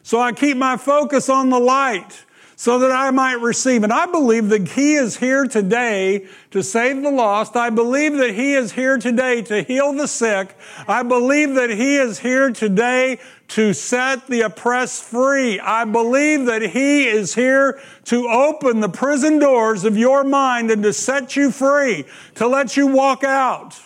So 0.03 0.21
I 0.21 0.33
keep 0.33 0.57
my 0.57 0.77
focus 0.77 1.29
on 1.29 1.51
the 1.51 1.59
light 1.59 2.26
so 2.59 2.79
that 2.79 2.91
I 2.91 3.11
might 3.11 3.41
receive. 3.41 3.85
And 3.85 3.93
I 3.93 4.07
believe 4.07 4.49
that 4.49 4.69
He 4.69 4.95
is 4.95 5.19
here 5.19 5.47
today 5.47 6.27
to 6.51 6.63
save 6.63 7.03
the 7.03 7.11
lost. 7.11 7.55
I 7.55 7.69
believe 7.69 8.17
that 8.17 8.35
He 8.35 8.55
is 8.55 8.73
here 8.73 8.97
today 8.97 9.43
to 9.43 9.63
heal 9.63 9.93
the 9.93 10.09
sick. 10.09 10.57
I 10.89 11.03
believe 11.03 11.55
that 11.55 11.69
He 11.69 11.97
is 11.97 12.19
here 12.19 12.51
today 12.51 13.19
to 13.49 13.75
set 13.75 14.27
the 14.27 14.41
oppressed 14.41 15.05
free. 15.05 15.61
I 15.61 15.85
believe 15.85 16.47
that 16.47 16.63
He 16.63 17.07
is 17.07 17.35
here 17.35 17.79
to 18.05 18.27
open 18.27 18.81
the 18.81 18.89
prison 18.89 19.39
doors 19.39 19.85
of 19.85 19.99
your 19.99 20.25
mind 20.25 20.71
and 20.71 20.83
to 20.83 20.95
set 20.95 21.37
you 21.37 21.51
free, 21.51 22.07
to 22.37 22.49
let 22.49 22.75
you 22.75 22.87
walk 22.87 23.23
out. 23.23 23.79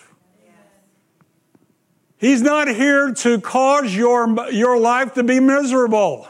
He's 2.17 2.41
not 2.41 2.69
here 2.69 3.13
to 3.15 3.41
cause 3.41 3.93
your, 3.93 4.49
your 4.51 4.79
life 4.79 5.15
to 5.15 5.23
be 5.23 5.39
miserable. 5.41 6.27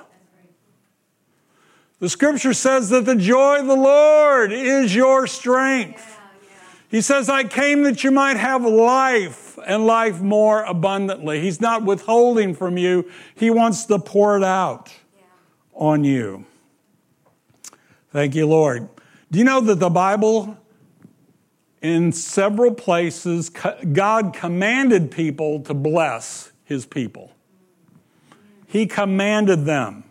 The 2.02 2.10
scripture 2.10 2.56
says 2.56 2.90
that 2.90 3.06
the 3.06 3.16
joy 3.16 3.60
of 3.60 3.68
the 3.68 3.76
Lord 3.76 4.52
is 4.52 4.94
your 4.94 5.28
strength. 5.28 6.20
He 6.90 7.00
says, 7.00 7.30
I 7.30 7.44
came 7.44 7.84
that 7.84 8.04
you 8.04 8.10
might 8.10 8.38
have 8.38 8.66
life 8.66 9.60
and 9.68 9.86
life 9.86 10.20
more 10.20 10.64
abundantly. 10.64 11.42
He's 11.42 11.62
not 11.62 11.84
withholding 11.84 12.56
from 12.56 12.76
you, 12.76 13.08
He 13.36 13.52
wants 13.52 13.86
to 13.86 14.00
pour 14.00 14.36
it 14.36 14.44
out 14.44 14.92
on 15.76 16.04
you. 16.04 16.46
Thank 18.12 18.34
you, 18.34 18.48
Lord. 18.48 18.90
Do 19.30 19.38
you 19.38 19.46
know 19.46 19.62
that 19.62 19.76
the 19.76 19.92
Bible, 19.92 20.58
in 21.84 22.12
several 22.14 22.74
places, 22.74 23.50
God 23.50 24.34
commanded 24.34 25.12
people 25.12 25.60
to 25.62 25.76
bless 25.76 26.52
His 26.66 26.88
people? 26.88 27.32
Mm. 28.34 28.38
He 28.66 28.88
commanded 28.88 29.66
them. 29.66 30.06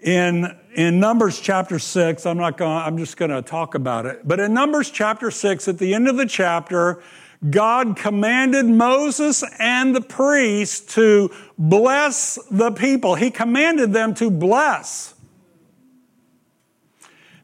In 0.00 0.54
in 0.74 0.98
Numbers 0.98 1.40
chapter 1.40 1.78
6, 1.78 2.26
I'm 2.26 2.36
not 2.36 2.56
going 2.56 2.70
I'm 2.70 2.98
just 2.98 3.16
going 3.16 3.30
to 3.30 3.42
talk 3.42 3.74
about 3.74 4.06
it. 4.06 4.26
But 4.26 4.40
in 4.40 4.52
Numbers 4.52 4.90
chapter 4.90 5.30
6 5.30 5.68
at 5.68 5.78
the 5.78 5.94
end 5.94 6.08
of 6.08 6.16
the 6.16 6.26
chapter, 6.26 7.02
God 7.48 7.96
commanded 7.96 8.66
Moses 8.66 9.44
and 9.58 9.94
the 9.94 10.00
priests 10.00 10.94
to 10.94 11.30
bless 11.58 12.38
the 12.50 12.72
people. 12.72 13.14
He 13.14 13.30
commanded 13.30 13.92
them 13.92 14.14
to 14.14 14.30
bless. 14.30 15.14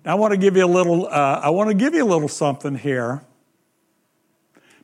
Now 0.04 0.12
I 0.12 0.14
want 0.14 0.32
to 0.32 0.38
give 0.38 0.56
you 0.56 0.64
a 0.64 0.66
little 0.66 1.06
uh, 1.06 1.40
I 1.42 1.50
want 1.50 1.68
to 1.68 1.74
give 1.74 1.94
you 1.94 2.04
a 2.04 2.08
little 2.08 2.28
something 2.28 2.74
here. 2.74 3.22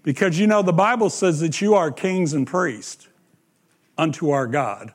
Because 0.02 0.38
you 0.38 0.46
know 0.46 0.62
the 0.62 0.72
Bible 0.72 1.10
says 1.10 1.40
that 1.40 1.60
you 1.60 1.74
are 1.74 1.90
kings 1.90 2.32
and 2.32 2.46
priests 2.46 3.08
unto 3.98 4.30
our 4.30 4.46
God. 4.46 4.92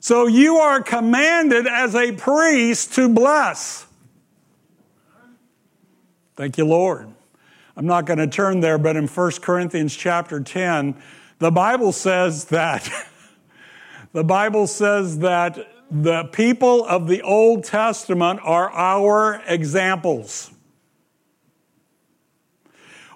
So 0.00 0.26
you 0.26 0.56
are 0.56 0.82
commanded 0.82 1.66
as 1.66 1.94
a 1.94 2.12
priest 2.12 2.94
to 2.94 3.08
bless. 3.08 3.86
Thank 6.36 6.56
you, 6.56 6.64
Lord. 6.64 7.12
I'm 7.76 7.86
not 7.86 8.06
going 8.06 8.18
to 8.18 8.26
turn 8.26 8.60
there, 8.60 8.78
but 8.78 8.96
in 8.96 9.06
1 9.06 9.32
Corinthians 9.42 9.94
chapter 9.94 10.40
10, 10.40 11.00
the 11.38 11.50
Bible 11.50 11.92
says 11.92 12.46
that 12.46 12.90
the 14.12 14.24
Bible 14.24 14.66
says 14.66 15.18
that 15.18 15.58
the 15.90 16.24
people 16.24 16.84
of 16.86 17.06
the 17.06 17.20
Old 17.20 17.64
Testament 17.64 18.40
are 18.42 18.70
our 18.70 19.42
examples 19.46 20.50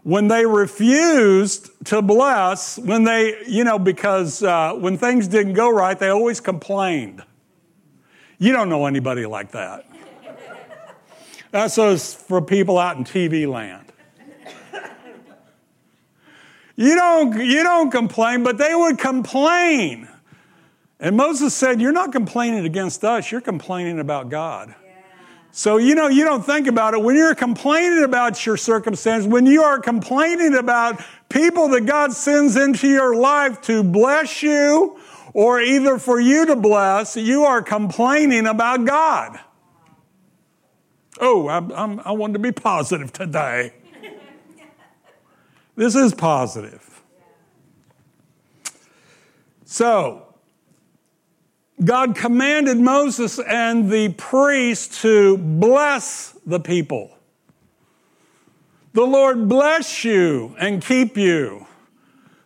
when 0.04 0.28
they 0.28 0.44
refused 0.44 1.70
to 1.86 2.02
bless, 2.02 2.78
when 2.78 3.04
they, 3.04 3.42
you 3.46 3.64
know, 3.64 3.78
because 3.78 4.42
uh, 4.42 4.74
when 4.74 4.98
things 4.98 5.26
didn't 5.26 5.54
go 5.54 5.70
right, 5.70 5.98
they 5.98 6.10
always 6.10 6.40
complained. 6.40 7.22
You 8.38 8.52
don't 8.52 8.68
know 8.68 8.84
anybody 8.84 9.24
like 9.24 9.52
that. 9.52 9.86
That's 11.50 11.78
us 11.78 12.12
for 12.12 12.42
people 12.42 12.78
out 12.78 12.98
in 12.98 13.04
TV 13.04 13.50
land. 13.50 13.80
You 16.76 16.96
don't, 16.96 17.38
you 17.38 17.62
don't 17.62 17.90
complain, 17.90 18.42
but 18.42 18.58
they 18.58 18.74
would 18.74 18.98
complain. 18.98 20.08
And 20.98 21.16
Moses 21.16 21.54
said, 21.54 21.80
You're 21.80 21.92
not 21.92 22.12
complaining 22.12 22.66
against 22.66 23.04
us, 23.04 23.30
you're 23.30 23.40
complaining 23.40 24.00
about 24.00 24.28
God. 24.28 24.74
So, 25.56 25.76
you 25.76 25.94
know, 25.94 26.08
you 26.08 26.24
don't 26.24 26.44
think 26.44 26.66
about 26.66 26.94
it. 26.94 27.02
When 27.02 27.14
you're 27.14 27.36
complaining 27.36 28.02
about 28.02 28.44
your 28.44 28.56
circumstance, 28.56 29.24
when 29.24 29.46
you 29.46 29.62
are 29.62 29.78
complaining 29.78 30.56
about 30.56 31.00
people 31.28 31.68
that 31.68 31.82
God 31.82 32.12
sends 32.12 32.56
into 32.56 32.88
your 32.88 33.14
life 33.14 33.60
to 33.62 33.84
bless 33.84 34.42
you 34.42 34.98
or 35.32 35.60
either 35.60 36.00
for 36.00 36.18
you 36.18 36.44
to 36.46 36.56
bless, 36.56 37.16
you 37.16 37.44
are 37.44 37.62
complaining 37.62 38.48
about 38.48 38.84
God. 38.84 39.38
Oh, 41.20 41.48
I'm, 41.48 41.70
I'm, 41.70 42.00
i 42.00 42.10
wanted 42.10 42.32
to 42.32 42.38
be 42.40 42.50
positive 42.50 43.12
today. 43.12 43.74
this 45.76 45.94
is 45.94 46.14
positive. 46.14 47.00
So, 49.64 50.23
God 51.84 52.16
commanded 52.16 52.78
Moses 52.78 53.38
and 53.38 53.90
the 53.90 54.10
priest 54.10 55.02
to 55.02 55.36
bless 55.38 56.36
the 56.46 56.60
people. 56.60 57.10
The 58.92 59.04
Lord 59.04 59.48
bless 59.48 60.04
you 60.04 60.54
and 60.58 60.84
keep 60.84 61.16
you. 61.16 61.66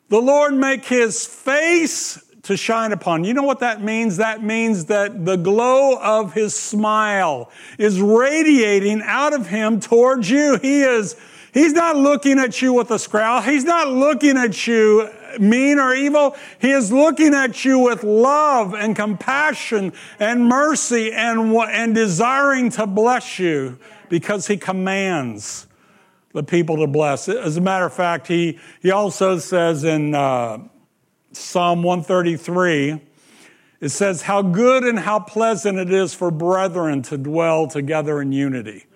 The 0.09 0.21
Lord 0.21 0.55
make 0.55 0.87
his 0.87 1.27
face 1.27 2.25
to 2.45 2.57
shine 2.57 2.93
upon. 2.93 3.25
You 3.25 3.35
know 3.35 3.43
what 3.43 3.61
that 3.61 3.83
means? 3.83 4.17
That 4.17 4.43
means 4.43 4.87
that 4.87 5.27
the 5.27 5.37
glow 5.37 5.99
of 6.01 6.33
his 6.33 6.55
smile 6.55 7.51
is 7.79 8.01
radiating 8.01 9.03
out 9.05 9.35
of 9.35 9.47
him 9.47 9.81
towards 9.81 10.31
you. 10.31 10.57
He 10.57 10.81
is, 10.81 11.17
he's 11.53 11.73
not 11.73 11.97
looking 11.97 12.39
at 12.39 12.61
you 12.63 12.73
with 12.73 12.91
a 12.91 12.99
scowl. 12.99 13.43
He's 13.43 13.65
not 13.65 13.89
looking 13.89 14.37
at 14.37 14.67
you 14.67 15.11
mean 15.39 15.79
or 15.79 15.95
evil. 15.95 16.37
He 16.61 16.71
is 16.71 16.91
looking 16.93 17.35
at 17.35 17.65
you 17.65 17.79
with 17.79 18.03
love 18.05 18.75
and 18.75 18.97
compassion 18.97 19.93
and 20.19 20.47
mercy 20.47 21.13
and, 21.13 21.53
and 21.55 21.95
desiring 21.95 22.71
to 22.71 22.87
bless 22.87 23.39
you 23.39 23.79
because 24.09 24.47
he 24.47 24.57
commands 24.57 25.67
the 26.33 26.43
people 26.43 26.77
to 26.79 26.87
bless. 26.87 27.29
As 27.29 27.57
a 27.57 27.61
matter 27.61 27.87
of 27.87 27.93
fact, 27.93 28.27
he, 28.27 28.59
he 28.81 28.91
also 28.91 29.39
says 29.39 29.85
in, 29.85 30.15
uh, 30.15 30.59
Psalm 31.33 31.83
133, 31.83 33.01
it 33.81 33.89
says, 33.91 34.23
How 34.23 34.43
good 34.43 34.85
and 34.85 34.99
how 34.99 35.21
pleasant 35.21 35.79
it 35.79 35.93
is 35.93 36.15
for 36.15 36.31
brethren 36.31 37.03
to 37.03 37.19
dwell 37.19 37.67
together 37.69 38.21
in 38.21 38.33
unity. 38.33 38.87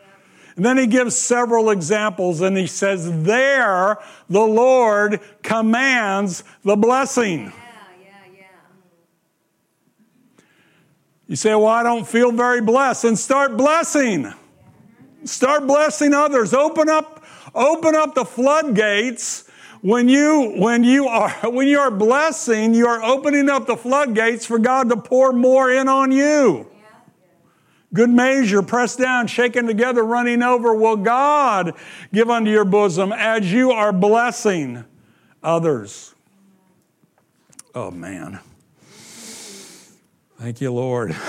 And 0.56 0.64
then 0.64 0.76
he 0.76 0.86
gives 0.86 1.16
several 1.16 1.70
examples 1.70 2.40
and 2.40 2.56
he 2.56 2.66
says, 2.66 3.22
There 3.22 3.98
the 4.28 4.40
Lord 4.40 5.20
commands 5.42 6.44
the 6.62 6.76
blessing. 6.76 7.52
You 11.26 11.36
say, 11.36 11.54
Well, 11.54 11.68
I 11.68 11.82
don't 11.82 12.06
feel 12.06 12.32
very 12.32 12.60
blessed. 12.60 13.04
And 13.04 13.18
start 13.18 13.56
blessing. 13.56 14.32
Start 15.24 15.66
blessing 15.66 16.12
others. 16.12 16.52
Open 16.52 16.90
up, 16.90 17.24
open 17.54 17.94
up 17.94 18.14
the 18.14 18.24
floodgates 18.24 19.48
when 19.82 20.08
you, 20.08 20.54
when 20.56 20.84
you 20.84 21.08
are, 21.08 21.30
when 21.50 21.66
you 21.66 21.78
are 21.78 21.90
blessing, 21.90 22.74
you 22.74 22.86
are 22.86 23.02
opening 23.02 23.48
up 23.48 23.66
the 23.66 23.76
floodgates 23.76 24.46
for 24.46 24.58
God 24.58 24.88
to 24.88 24.96
pour 24.96 25.32
more 25.32 25.70
in 25.70 25.88
on 25.88 26.12
you. 26.12 26.71
Good 27.94 28.10
measure, 28.10 28.62
pressed 28.62 28.98
down, 28.98 29.26
shaken 29.26 29.66
together, 29.66 30.02
running 30.02 30.42
over, 30.42 30.74
will 30.74 30.96
God 30.96 31.74
give 32.12 32.30
unto 32.30 32.50
your 32.50 32.64
bosom 32.64 33.12
as 33.12 33.52
you 33.52 33.70
are 33.70 33.92
blessing 33.92 34.84
others. 35.42 36.14
Oh, 37.74 37.90
man. 37.90 38.40
Thank 40.38 40.60
you, 40.60 40.72
Lord. 40.72 41.14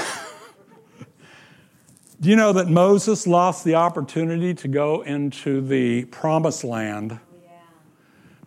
Do 2.21 2.29
you 2.29 2.37
know 2.37 2.53
that 2.53 2.69
Moses 2.69 3.27
lost 3.27 3.65
the 3.65 3.75
opportunity 3.75 4.53
to 4.53 4.69
go 4.69 5.01
into 5.01 5.59
the 5.59 6.05
promised 6.05 6.63
land 6.63 7.19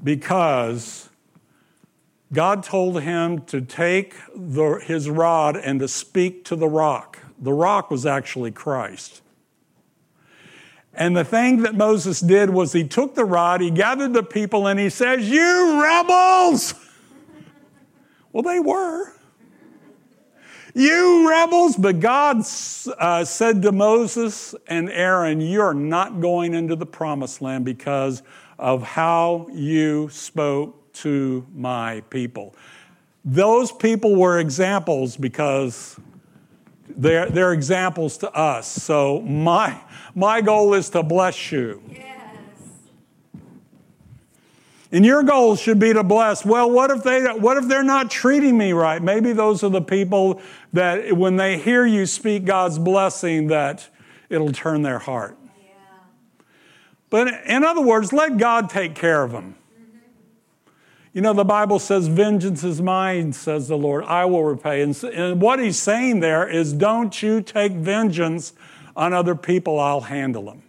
because 0.02 1.11
God 2.32 2.62
told 2.62 3.02
him 3.02 3.42
to 3.42 3.61
take 3.61 4.14
the, 4.35 4.80
his 4.82 5.11
rod 5.11 5.56
and 5.56 5.80
to 5.80 5.88
speak 5.88 6.46
to 6.46 6.56
the 6.56 6.68
rock. 6.68 7.25
The 7.40 7.52
rock 7.52 7.90
was 7.90 8.06
actually 8.06 8.50
Christ. 8.50 9.22
And 10.96 11.14
the 11.14 11.24
thing 11.24 11.62
that 11.62 11.74
Moses 11.74 12.20
did 12.20 12.48
was 12.48 12.72
he 12.72 12.84
took 12.84 13.14
the 13.14 13.24
rod, 13.24 13.60
he 13.60 13.70
gathered 13.70 14.14
the 14.14 14.22
people, 14.22 14.66
and 14.66 14.80
he 14.80 14.88
says, 14.88 15.28
You 15.28 15.82
rebels! 15.82 16.75
well, 18.32 18.42
they 18.42 18.60
were. 18.60 19.12
You 20.75 21.28
rebels! 21.28 21.76
But 21.76 22.00
God 22.00 22.38
uh, 22.99 23.25
said 23.25 23.62
to 23.62 23.72
Moses 23.72 24.54
and 24.66 24.88
Aaron, 24.90 25.42
You're 25.42 25.75
not 25.75 26.20
going 26.20 26.54
into 26.54 26.76
the 26.76 26.86
promised 26.86 27.42
land 27.42 27.66
because 27.66 28.22
of 28.58 28.82
how 28.82 29.49
you 29.52 30.08
spoke 30.08 30.92
to 30.94 31.46
my 31.54 32.00
people. 32.08 32.54
Those 33.22 33.70
people 33.70 34.16
were 34.16 34.38
examples 34.38 35.16
because 35.16 35.99
they're, 36.97 37.28
they're 37.28 37.52
examples 37.52 38.17
to 38.19 38.32
us. 38.32 38.67
So 38.67 39.21
my, 39.21 39.80
my 40.15 40.41
goal 40.41 40.75
is 40.75 40.91
to 40.91 41.02
bless 41.02 41.52
you. 41.52 41.82
Yes. 41.91 42.06
And 44.93 45.04
your 45.04 45.23
goal 45.23 45.56
should 45.56 45.78
be 45.78 45.93
to 45.93 46.02
bless. 46.02 46.45
Well, 46.45 46.71
what 46.71 46.91
if 46.91 47.02
they 47.02 47.21
what 47.25 47.56
if 47.56 47.67
they're 47.67 47.82
not 47.82 48.11
treating 48.11 48.56
me 48.56 48.73
right? 48.73 49.02
Maybe 49.02 49.32
those 49.32 49.65
are 49.65 49.69
the 49.69 49.82
people 49.82 50.41
that 50.73 51.17
when 51.17 51.37
they 51.37 51.59
hear 51.59 51.85
you 51.85 52.06
speak 52.06 52.45
God's 52.45 52.78
blessing 52.78 53.49
that 53.49 53.89
it'll 54.30 54.52
turn 54.52 54.82
their 54.82 55.00
heart. 55.00 55.37
But 57.11 57.28
in 57.47 57.65
other 57.65 57.82
words, 57.82 58.13
let 58.13 58.39
God 58.39 58.71
take 58.71 58.95
care 58.95 59.23
of 59.23 59.32
them. 59.32 59.56
You 61.16 61.22
know, 61.22 61.32
the 61.32 61.46
Bible 61.46 61.78
says, 61.78 62.08
Vengeance 62.08 62.62
is 62.62 62.82
mine, 62.82 63.32
says 63.32 63.68
the 63.68 63.78
Lord. 63.78 64.04
I 64.04 64.26
will 64.26 64.44
repay. 64.44 64.82
And, 64.82 64.94
and 65.04 65.40
what 65.40 65.58
he's 65.58 65.78
saying 65.78 66.20
there 66.20 66.46
is, 66.46 66.74
Don't 66.74 67.22
you 67.22 67.40
take 67.40 67.72
vengeance 67.72 68.52
on 68.94 69.14
other 69.14 69.34
people, 69.34 69.80
I'll 69.80 70.02
handle 70.02 70.44
them. 70.44 70.62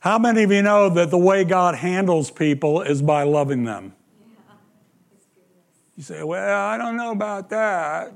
How 0.00 0.18
many 0.18 0.42
of 0.42 0.50
you 0.50 0.62
know 0.62 0.90
that 0.90 1.10
the 1.10 1.18
way 1.18 1.44
God 1.44 1.76
handles 1.76 2.32
people 2.32 2.82
is 2.82 3.02
by 3.02 3.22
loving 3.22 3.62
them? 3.62 3.94
You 5.96 6.02
say, 6.02 6.24
Well, 6.24 6.60
I 6.60 6.76
don't 6.76 6.96
know 6.96 7.12
about 7.12 7.50
that. 7.50 8.14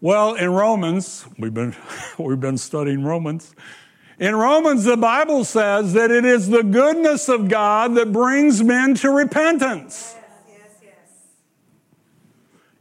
Well, 0.00 0.34
in 0.34 0.52
Romans, 0.52 1.26
we've 1.40 1.52
been, 1.52 1.74
we've 2.18 2.38
been 2.38 2.58
studying 2.58 3.02
Romans. 3.02 3.52
In 4.22 4.36
Romans, 4.36 4.84
the 4.84 4.96
Bible 4.96 5.44
says 5.44 5.94
that 5.94 6.12
it 6.12 6.24
is 6.24 6.48
the 6.48 6.62
goodness 6.62 7.28
of 7.28 7.48
God 7.48 7.96
that 7.96 8.12
brings 8.12 8.62
men 8.62 8.94
to 8.94 9.10
repentance. 9.10 10.14
Yes, 10.46 10.58
yes, 10.60 10.70
yes. 10.80 10.92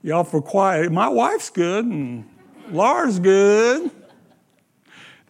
Y'all 0.03 0.23
for 0.23 0.39
quiet. 0.39 0.91
My 0.91 1.07
wife's 1.09 1.49
good 1.49 1.85
and 1.85 2.29
Laura's 2.69 3.17
good. 3.17 3.89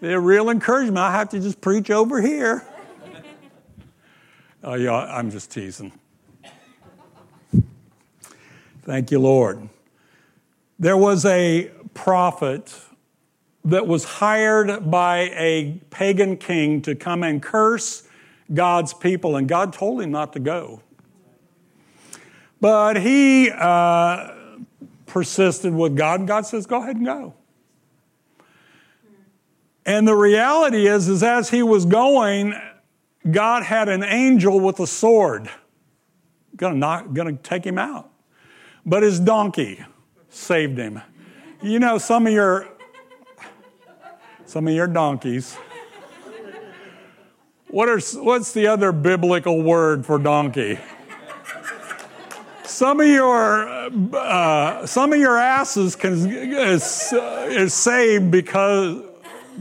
They're 0.01 0.19
real 0.19 0.49
encouragement. 0.49 0.97
I 0.97 1.13
have 1.13 1.29
to 1.29 1.39
just 1.39 1.61
preach 1.61 1.89
over 1.89 2.19
here. 2.19 2.65
Oh, 4.65 4.73
yeah, 4.73 4.91
I'm 4.91 5.31
just 5.31 5.49
teasing. 5.49 5.93
Thank 8.81 9.11
you, 9.11 9.19
Lord. 9.19 9.69
There 10.77 10.97
was 10.97 11.23
a 11.23 11.71
prophet 11.93 12.77
that 13.65 13.87
was 13.87 14.03
hired 14.03 14.89
by 14.89 15.31
a 15.35 15.79
pagan 15.89 16.37
king 16.37 16.81
to 16.81 16.95
come 16.95 17.23
and 17.23 17.41
curse 17.41 18.03
God's 18.53 18.93
people, 18.93 19.35
and 19.35 19.47
God 19.47 19.73
told 19.73 20.01
him 20.01 20.11
not 20.11 20.33
to 20.33 20.39
go. 20.39 20.81
But 22.59 22.97
he 22.97 23.49
uh, 23.49 24.33
persisted 25.05 25.73
with 25.73 25.95
God, 25.95 26.21
and 26.21 26.27
God 26.27 26.45
says, 26.45 26.65
Go 26.65 26.81
ahead 26.81 26.97
and 26.97 27.05
go. 27.05 27.33
And 29.85 30.07
the 30.07 30.15
reality 30.15 30.87
is, 30.87 31.07
is 31.07 31.23
as 31.23 31.49
he 31.49 31.63
was 31.63 31.85
going, 31.85 32.53
God 33.29 33.63
had 33.63 33.89
an 33.89 34.03
angel 34.03 34.59
with 34.59 34.79
a 34.79 34.87
sword 34.87 35.49
gonna, 36.55 36.75
knock, 36.75 37.13
gonna 37.13 37.33
take 37.33 37.65
him 37.65 37.77
out. 37.77 38.09
But 38.85 39.03
his 39.03 39.19
donkey 39.19 39.83
saved 40.29 40.77
him. 40.77 41.01
You 41.61 41.79
know, 41.79 41.97
some 41.97 42.27
of 42.27 42.33
your 42.33 42.67
some 44.51 44.67
of 44.67 44.73
your 44.73 44.87
donkeys. 44.87 45.55
What 47.69 47.87
are, 47.87 48.01
what's 48.21 48.51
the 48.51 48.67
other 48.67 48.91
biblical 48.91 49.61
word 49.61 50.05
for 50.05 50.19
donkey? 50.19 50.77
Some 52.65 52.99
of 52.99 53.07
your 53.07 53.89
uh, 54.13 54.85
some 54.85 55.13
of 55.13 55.19
your 55.19 55.37
asses 55.37 55.95
can, 55.95 56.29
is, 56.29 57.13
uh, 57.13 57.47
is 57.49 57.73
saved 57.73 58.29
because 58.29 59.01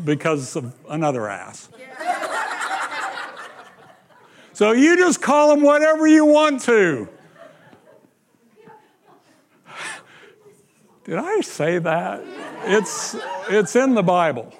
because 0.05 0.57
of 0.57 0.74
another 0.88 1.29
ass. 1.29 1.68
So 4.53 4.72
you 4.72 4.96
just 4.96 5.22
call 5.22 5.50
them 5.50 5.62
whatever 5.62 6.09
you 6.09 6.24
want 6.24 6.62
to. 6.62 7.09
Did 11.05 11.18
I 11.18 11.40
say 11.42 11.79
that? 11.79 12.22
It's 12.64 13.16
it's 13.48 13.76
in 13.76 13.94
the 13.94 14.03
Bible. 14.03 14.53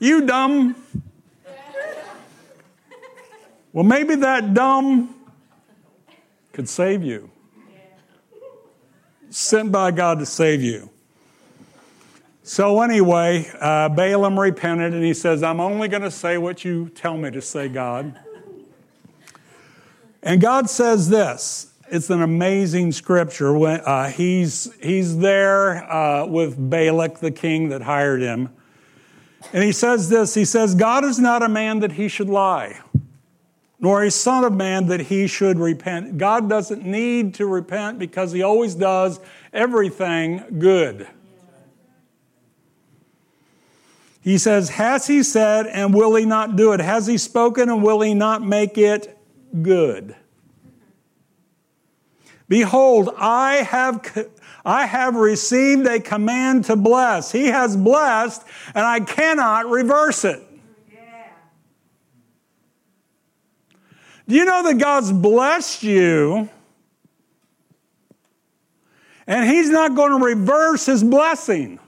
You 0.00 0.26
dumb. 0.26 0.74
Well, 3.72 3.84
maybe 3.84 4.16
that 4.16 4.54
dumb 4.54 5.14
could 6.52 6.68
save 6.68 7.04
you. 7.04 7.30
Sent 9.28 9.70
by 9.70 9.92
God 9.92 10.18
to 10.18 10.26
save 10.26 10.62
you. 10.62 10.90
So, 12.42 12.80
anyway, 12.80 13.48
uh, 13.60 13.90
Balaam 13.90 14.40
repented 14.40 14.92
and 14.92 15.04
he 15.04 15.14
says, 15.14 15.42
I'm 15.42 15.60
only 15.60 15.86
going 15.86 16.02
to 16.02 16.10
say 16.10 16.36
what 16.36 16.64
you 16.64 16.88
tell 16.88 17.16
me 17.16 17.30
to 17.30 17.42
say, 17.42 17.68
God. 17.68 18.18
And 20.22 20.40
God 20.40 20.68
says 20.68 21.08
this 21.08 21.72
it's 21.90 22.08
an 22.08 22.22
amazing 22.22 22.92
scripture. 22.92 23.52
When, 23.52 23.80
uh, 23.80 24.10
he's, 24.10 24.72
he's 24.82 25.18
there 25.18 25.92
uh, 25.92 26.24
with 26.24 26.56
Balak, 26.70 27.20
the 27.20 27.30
king 27.30 27.68
that 27.68 27.82
hired 27.82 28.22
him. 28.22 28.48
And 29.52 29.64
he 29.64 29.72
says 29.72 30.08
this 30.08 30.34
He 30.34 30.44
says, 30.44 30.74
God 30.74 31.04
is 31.04 31.18
not 31.18 31.42
a 31.42 31.48
man 31.48 31.80
that 31.80 31.92
he 31.92 32.08
should 32.08 32.28
lie, 32.28 32.80
nor 33.78 34.02
a 34.02 34.10
son 34.10 34.44
of 34.44 34.52
man 34.52 34.86
that 34.86 35.00
he 35.00 35.26
should 35.26 35.58
repent. 35.58 36.18
God 36.18 36.48
doesn't 36.48 36.84
need 36.84 37.34
to 37.34 37.46
repent 37.46 37.98
because 37.98 38.32
he 38.32 38.42
always 38.42 38.74
does 38.74 39.20
everything 39.52 40.44
good. 40.58 41.08
He 44.20 44.36
says, 44.36 44.70
Has 44.70 45.06
he 45.06 45.22
said 45.22 45.66
and 45.66 45.94
will 45.94 46.14
he 46.14 46.24
not 46.24 46.56
do 46.56 46.72
it? 46.72 46.80
Has 46.80 47.06
he 47.06 47.18
spoken 47.18 47.68
and 47.68 47.82
will 47.82 48.00
he 48.00 48.14
not 48.14 48.42
make 48.42 48.76
it 48.76 49.18
good? 49.62 50.14
Behold, 52.48 53.10
I 53.16 53.56
have, 53.58 54.28
I 54.64 54.86
have 54.86 55.14
received 55.14 55.86
a 55.86 56.00
command 56.00 56.66
to 56.66 56.76
bless. 56.76 57.32
He 57.32 57.46
has 57.46 57.76
blessed, 57.76 58.42
and 58.74 58.84
I 58.84 59.00
cannot 59.00 59.68
reverse 59.70 60.24
it. 60.24 60.46
Do 64.28 64.36
you 64.36 64.44
know 64.44 64.62
that 64.62 64.78
God's 64.78 65.10
blessed 65.10 65.82
you? 65.82 66.48
And 69.26 69.48
He's 69.48 69.70
not 69.70 69.96
going 69.96 70.16
to 70.16 70.24
reverse 70.24 70.86
His 70.86 71.02
blessing. 71.02 71.80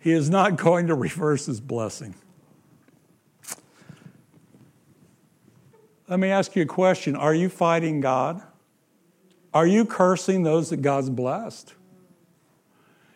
He 0.00 0.12
is 0.12 0.28
not 0.28 0.56
going 0.56 0.88
to 0.88 0.94
reverse 0.94 1.46
His 1.46 1.60
blessing. 1.60 2.14
Let 6.08 6.18
me 6.18 6.28
ask 6.30 6.56
you 6.56 6.62
a 6.62 6.66
question 6.66 7.14
Are 7.14 7.34
you 7.34 7.48
fighting 7.48 8.00
God? 8.00 8.42
Are 9.54 9.66
you 9.66 9.84
cursing 9.84 10.42
those 10.42 10.70
that 10.70 10.82
God's 10.82 11.10
blessed? 11.10 11.74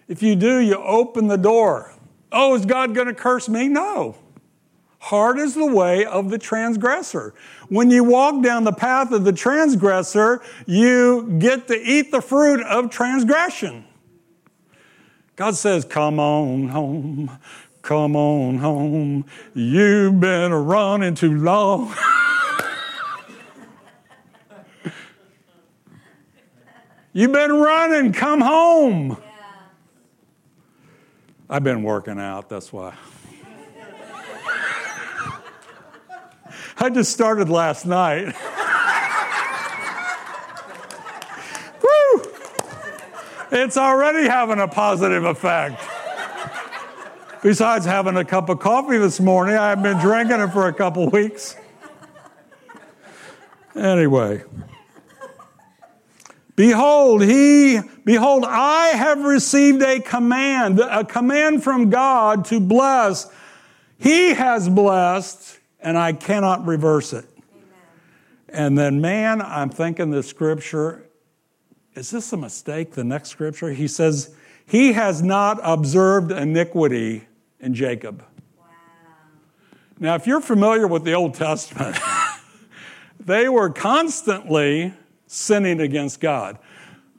If 0.09 0.23
you 0.23 0.37
do, 0.37 0.59
you 0.59 0.77
open 0.77 1.29
the 1.29 1.39
door. 1.39 1.93
Oh, 2.31 2.55
is 2.55 2.67
God 2.67 2.95
going 2.95 3.07
to 3.07 3.15
curse 3.15 3.49
me? 3.49 3.69
No. 3.69 4.17
Hard 4.99 5.39
is 5.39 5.55
the 5.55 5.67
way 5.67 6.05
of 6.05 6.31
the 6.31 6.39
transgressor. 6.39 7.35
When 7.69 7.91
you 7.91 8.05
walk 8.05 8.43
down 8.43 8.65
the 8.65 8.73
path 8.73 9.11
of 9.11 9.25
the 9.25 9.33
transgressor, 9.33 10.41
you 10.67 11.37
get 11.39 11.67
to 11.69 11.75
eat 11.75 12.13
the 12.13 12.23
fruit 12.23 12.63
of 12.63 12.89
transgression. 12.89 13.85
God 15.35 15.57
says, 15.57 15.85
Come 15.85 16.21
on 16.21 16.69
home, 16.69 17.37
come 17.83 18.15
on 18.15 18.59
home. 18.59 19.25
You've 19.55 20.21
been 20.21 20.53
running 20.55 21.15
too 21.15 21.37
long. 21.37 21.95
You've 27.15 27.33
been 27.33 27.53
running, 27.53 28.13
come 28.13 28.41
home. 28.41 29.11
Yeah. 29.11 29.17
I've 31.51 31.63
been 31.63 31.83
working 31.83 32.19
out, 32.19 32.49
that's 32.49 32.73
why. 32.73 32.95
I 36.79 36.89
just 36.89 37.13
started 37.13 37.51
last 37.51 37.85
night. 37.85 38.25
Woo! 41.83 42.23
It's 43.53 43.77
already 43.77 44.27
having 44.27 44.59
a 44.59 44.67
positive 44.67 45.25
effect. 45.25 45.83
Besides 47.43 47.85
having 47.85 48.17
a 48.17 48.25
cup 48.25 48.49
of 48.49 48.59
coffee 48.59 48.97
this 48.97 49.21
morning, 49.21 49.57
I've 49.57 49.83
been 49.83 49.99
drinking 49.99 50.41
it 50.41 50.49
for 50.49 50.69
a 50.69 50.73
couple 50.73 51.11
weeks. 51.11 51.57
Anyway. 53.77 54.45
Behold, 56.55 57.23
he, 57.23 57.81
behold, 58.05 58.45
I 58.47 58.89
have 58.89 59.25
received 59.25 59.83
a 59.83 60.01
command, 60.01 60.81
a 60.81 61.05
command 61.05 61.65
from 61.65 61.89
God 61.89 62.45
to 62.47 62.61
bless. 62.61 63.31
He 63.99 64.35
has 64.35 64.69
blessed, 64.69 65.59
and 65.81 65.97
I 65.97 66.13
cannot 66.13 66.67
reverse 66.67 67.15
it. 67.15 67.25
Amen. 67.25 67.65
And 68.51 68.79
then, 68.79 69.01
man, 69.01 69.41
I'm 69.41 69.71
thinking 69.71 70.11
the 70.11 70.23
scripture, 70.23 71.09
is 71.95 72.11
this 72.11 72.33
a 72.35 72.37
mistake? 72.37 72.93
The 72.93 73.05
next 73.05 73.31
scripture? 73.31 73.71
He 73.71 73.89
says, 73.89 74.35
He 74.67 74.93
has 74.93 75.23
not 75.23 75.59
observed 75.63 76.33
iniquity 76.33 77.29
in 77.61 77.73
Jacob. 77.73 78.23
Wow. 78.59 78.67
Now, 79.99 80.15
if 80.17 80.27
you're 80.27 80.43
familiar 80.43 80.87
with 80.87 81.05
the 81.05 81.15
Old 81.15 81.35
Testament, 81.35 81.97
they 83.21 83.49
were 83.49 83.71
constantly 83.71 84.93
sinning 85.33 85.81
against 85.81 86.21
God. 86.21 86.59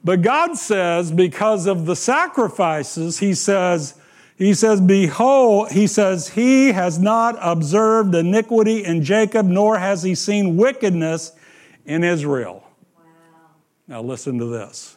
But 0.02 0.22
God 0.22 0.56
says, 0.56 1.10
because 1.10 1.66
of 1.66 1.86
the 1.86 1.96
sacrifices, 1.96 3.18
He 3.18 3.34
says, 3.34 3.94
He 4.36 4.54
says, 4.54 4.80
Behold, 4.80 5.72
He 5.72 5.86
says, 5.86 6.28
He 6.28 6.72
has 6.72 6.98
not 6.98 7.36
observed 7.40 8.14
iniquity 8.14 8.84
in 8.84 9.02
Jacob, 9.02 9.46
nor 9.46 9.78
has 9.78 10.02
He 10.02 10.14
seen 10.14 10.56
wickedness 10.56 11.32
in 11.86 12.04
Israel. 12.04 12.62
Wow. 12.96 13.02
Now 13.88 14.02
listen 14.02 14.38
to 14.38 14.46
this. 14.46 14.96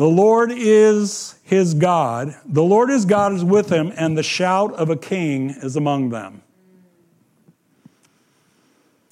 The 0.00 0.08
Lord 0.08 0.50
is 0.50 1.34
his 1.44 1.74
God. 1.74 2.34
The 2.46 2.62
Lord 2.62 2.88
his 2.88 3.04
God 3.04 3.34
is 3.34 3.44
with 3.44 3.68
him, 3.70 3.92
and 3.96 4.16
the 4.16 4.22
shout 4.22 4.72
of 4.72 4.88
a 4.88 4.96
king 4.96 5.50
is 5.50 5.76
among 5.76 6.08
them. 6.08 6.40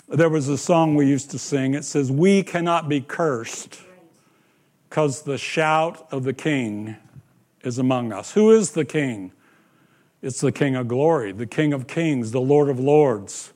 There 0.08 0.28
was 0.28 0.48
a 0.48 0.58
song 0.58 0.94
we 0.94 1.06
used 1.06 1.30
to 1.32 1.38
sing. 1.38 1.74
It 1.74 1.84
says, 1.84 2.10
We 2.10 2.42
cannot 2.42 2.88
be 2.88 3.00
cursed 3.00 3.80
because 4.88 5.22
the 5.22 5.38
shout 5.38 6.06
of 6.10 6.24
the 6.24 6.32
king 6.32 6.96
is 7.62 7.78
among 7.78 8.12
us. 8.12 8.32
Who 8.32 8.50
is 8.50 8.70
the 8.70 8.84
king? 8.84 9.32
It's 10.20 10.40
the 10.40 10.50
King 10.50 10.74
of 10.74 10.88
glory, 10.88 11.30
the 11.30 11.46
King 11.46 11.72
of 11.72 11.86
kings, 11.86 12.32
the 12.32 12.40
Lord 12.40 12.68
of 12.68 12.80
lords. 12.80 13.52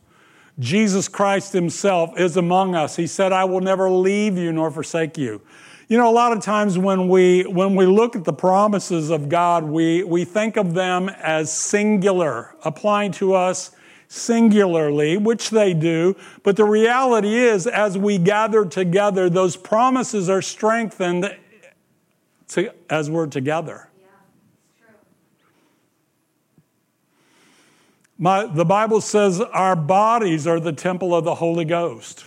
Jesus 0.58 1.08
Christ 1.08 1.52
himself 1.52 2.18
is 2.18 2.36
among 2.36 2.74
us. 2.76 2.94
He 2.94 3.06
said, 3.06 3.32
I 3.32 3.44
will 3.44 3.60
never 3.60 3.90
leave 3.90 4.38
you 4.38 4.52
nor 4.52 4.70
forsake 4.70 5.18
you. 5.18 5.40
You 5.88 5.98
know, 5.98 6.08
a 6.08 6.12
lot 6.12 6.32
of 6.32 6.40
times 6.40 6.78
when 6.78 7.08
we, 7.08 7.42
when 7.42 7.74
we 7.74 7.84
look 7.84 8.14
at 8.14 8.24
the 8.24 8.32
promises 8.32 9.10
of 9.10 9.28
God, 9.28 9.64
we, 9.64 10.04
we 10.04 10.24
think 10.24 10.56
of 10.56 10.74
them 10.74 11.08
as 11.08 11.52
singular, 11.52 12.54
applying 12.64 13.10
to 13.12 13.34
us 13.34 13.72
singularly, 14.12 15.16
which 15.16 15.48
they 15.48 15.72
do, 15.72 16.14
but 16.42 16.54
the 16.56 16.64
reality 16.64 17.34
is, 17.34 17.66
as 17.66 17.96
we 17.96 18.18
gather 18.18 18.66
together, 18.66 19.30
those 19.30 19.56
promises 19.56 20.28
are 20.28 20.42
strengthened 20.42 21.34
to, 22.48 22.70
as 22.90 23.10
we're 23.10 23.26
together. 23.26 23.88
My, 28.18 28.44
the 28.44 28.66
Bible 28.66 29.00
says 29.00 29.40
our 29.40 29.74
bodies 29.74 30.46
are 30.46 30.60
the 30.60 30.72
temple 30.72 31.14
of 31.14 31.24
the 31.24 31.36
Holy 31.36 31.64
Ghost. 31.64 32.26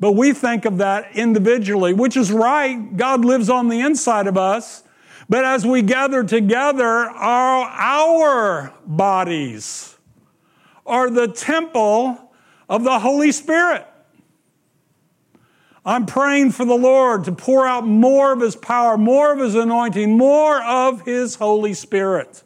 But 0.00 0.12
we 0.12 0.32
think 0.32 0.64
of 0.64 0.78
that 0.78 1.14
individually, 1.16 1.94
which 1.94 2.16
is 2.16 2.32
right. 2.32 2.96
God 2.96 3.24
lives 3.24 3.48
on 3.48 3.68
the 3.68 3.80
inside 3.80 4.26
of 4.26 4.36
us. 4.36 4.82
But 5.28 5.44
as 5.44 5.64
we 5.64 5.82
gather 5.82 6.24
together, 6.24 6.86
our, 6.86 7.64
our 7.66 8.74
bodies 8.84 9.96
are 10.90 11.08
the 11.08 11.28
temple 11.28 12.32
of 12.68 12.84
the 12.84 12.98
Holy 12.98 13.32
Spirit. 13.32 13.86
I'm 15.84 16.04
praying 16.04 16.50
for 16.50 16.64
the 16.64 16.74
Lord 16.74 17.24
to 17.24 17.32
pour 17.32 17.66
out 17.66 17.86
more 17.86 18.32
of 18.32 18.40
His 18.40 18.54
power, 18.54 18.98
more 18.98 19.32
of 19.32 19.38
His 19.38 19.54
anointing, 19.54 20.16
more 20.16 20.62
of 20.62 21.02
His 21.02 21.36
Holy 21.36 21.72
Spirit. 21.72 22.42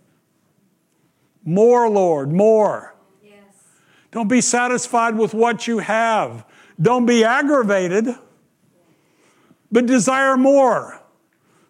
More, 1.45 1.91
Lord, 1.91 2.33
more. 2.33 2.95
Yes. 3.23 3.35
Don't 4.13 4.29
be 4.29 4.41
satisfied 4.41 5.17
with 5.17 5.35
what 5.35 5.67
you 5.67 5.79
have. 5.79 6.47
Don't 6.81 7.07
be 7.07 7.25
aggravated, 7.25 8.07
but 9.71 9.87
desire 9.87 10.37
more. 10.37 11.01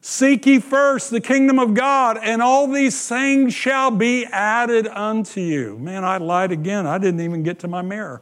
Seek 0.06 0.44
ye 0.44 0.58
first 0.58 1.10
the 1.10 1.20
kingdom 1.22 1.58
of 1.58 1.72
God, 1.72 2.18
and 2.20 2.42
all 2.42 2.66
these 2.66 3.08
things 3.08 3.54
shall 3.54 3.90
be 3.90 4.26
added 4.26 4.86
unto 4.86 5.40
you. 5.40 5.78
Man, 5.78 6.04
I 6.04 6.18
lied 6.18 6.52
again. 6.52 6.86
I 6.86 6.98
didn't 6.98 7.22
even 7.22 7.42
get 7.42 7.60
to 7.60 7.68
my 7.68 7.80
mirror. 7.80 8.20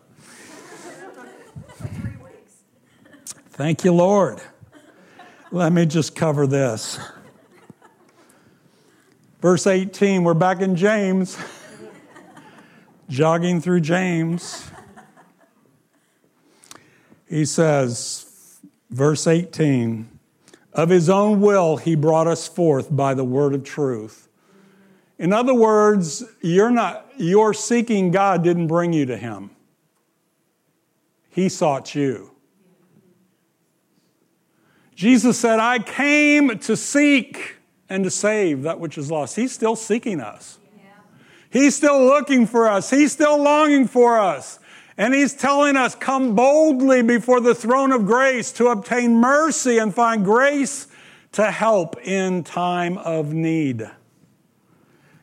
Thank 3.50 3.82
you, 3.82 3.92
Lord. 3.92 4.40
Let 5.50 5.72
me 5.72 5.84
just 5.84 6.14
cover 6.14 6.46
this. 6.46 7.00
Verse 9.40 9.66
18, 9.66 10.22
we're 10.22 10.34
back 10.34 10.60
in 10.60 10.76
James, 10.76 11.36
jogging 13.08 13.60
through 13.60 13.80
James. 13.80 14.70
He 17.28 17.44
says, 17.44 18.60
verse 18.88 19.26
18, 19.26 20.11
of 20.72 20.88
his 20.88 21.10
own 21.10 21.40
will 21.40 21.76
he 21.76 21.94
brought 21.94 22.26
us 22.26 22.48
forth 22.48 22.94
by 22.94 23.14
the 23.14 23.24
word 23.24 23.54
of 23.54 23.64
truth. 23.64 24.28
In 25.18 25.32
other 25.32 25.54
words, 25.54 26.24
you're 26.40 26.70
not 26.70 27.06
your 27.16 27.54
seeking 27.54 28.10
God 28.10 28.42
didn't 28.42 28.66
bring 28.66 28.92
you 28.92 29.06
to 29.06 29.16
him. 29.16 29.50
He 31.28 31.48
sought 31.48 31.94
you. 31.94 32.32
Jesus 34.94 35.38
said, 35.38 35.58
I 35.58 35.78
came 35.78 36.58
to 36.58 36.76
seek 36.76 37.56
and 37.88 38.04
to 38.04 38.10
save 38.10 38.62
that 38.62 38.80
which 38.80 38.96
is 38.96 39.10
lost. 39.10 39.36
He's 39.36 39.52
still 39.52 39.76
seeking 39.76 40.20
us. 40.20 40.58
He's 41.50 41.76
still 41.76 42.04
looking 42.04 42.46
for 42.46 42.66
us. 42.66 42.88
He's 42.88 43.12
still 43.12 43.40
longing 43.42 43.86
for 43.86 44.18
us. 44.18 44.58
And 45.02 45.12
he's 45.12 45.34
telling 45.34 45.76
us, 45.76 45.96
come 45.96 46.36
boldly 46.36 47.02
before 47.02 47.40
the 47.40 47.56
throne 47.56 47.90
of 47.90 48.06
grace 48.06 48.52
to 48.52 48.68
obtain 48.68 49.16
mercy 49.16 49.78
and 49.78 49.92
find 49.92 50.24
grace 50.24 50.86
to 51.32 51.50
help 51.50 52.00
in 52.06 52.44
time 52.44 52.98
of 52.98 53.32
need. 53.34 53.90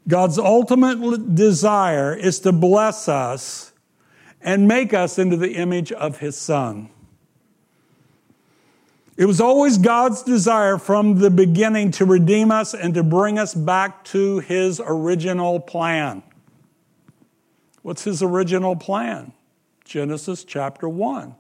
God's 0.06 0.38
ultimate 0.38 1.34
desire 1.34 2.14
is 2.14 2.42
to 2.42 2.52
bless 2.52 3.08
us 3.08 3.72
and 4.42 4.68
make 4.68 4.94
us 4.94 5.18
into 5.18 5.38
the 5.38 5.54
image 5.54 5.94
of 5.94 6.20
his 6.20 6.36
son. 6.36 6.90
It 9.16 9.28
was 9.28 9.40
always 9.40 9.78
God's 9.78 10.24
desire 10.24 10.78
from 10.78 11.20
the 11.20 11.32
beginning 11.32 11.92
to 11.92 12.04
redeem 12.04 12.52
us 12.52 12.74
and 12.74 12.94
to 12.96 13.04
bring 13.04 13.40
us 13.40 13.56
back 13.56 14.04
to 14.06 14.40
his 14.40 14.82
original 14.86 15.62
plan. 15.62 16.22
What's 17.82 18.04
his 18.04 18.22
original 18.22 18.76
plan? 18.76 19.32
Genesis 19.90 20.44
chapter 20.44 20.88
1. 20.88 21.34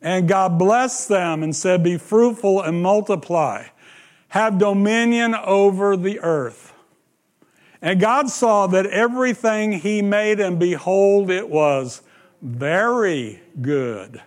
And 0.00 0.26
God 0.26 0.58
blessed 0.58 1.10
them 1.10 1.42
and 1.42 1.54
said, 1.54 1.82
Be 1.82 1.98
fruitful 1.98 2.62
and 2.62 2.82
multiply, 2.82 3.66
have 4.28 4.56
dominion 4.56 5.34
over 5.34 5.94
the 5.94 6.20
earth. 6.20 6.72
And 7.82 8.00
God 8.00 8.30
saw 8.30 8.66
that 8.68 8.86
everything 8.86 9.72
He 9.72 10.00
made, 10.00 10.40
and 10.40 10.58
behold, 10.58 11.30
it 11.30 11.50
was 11.50 12.00
very 12.40 13.42
good. 13.60 14.22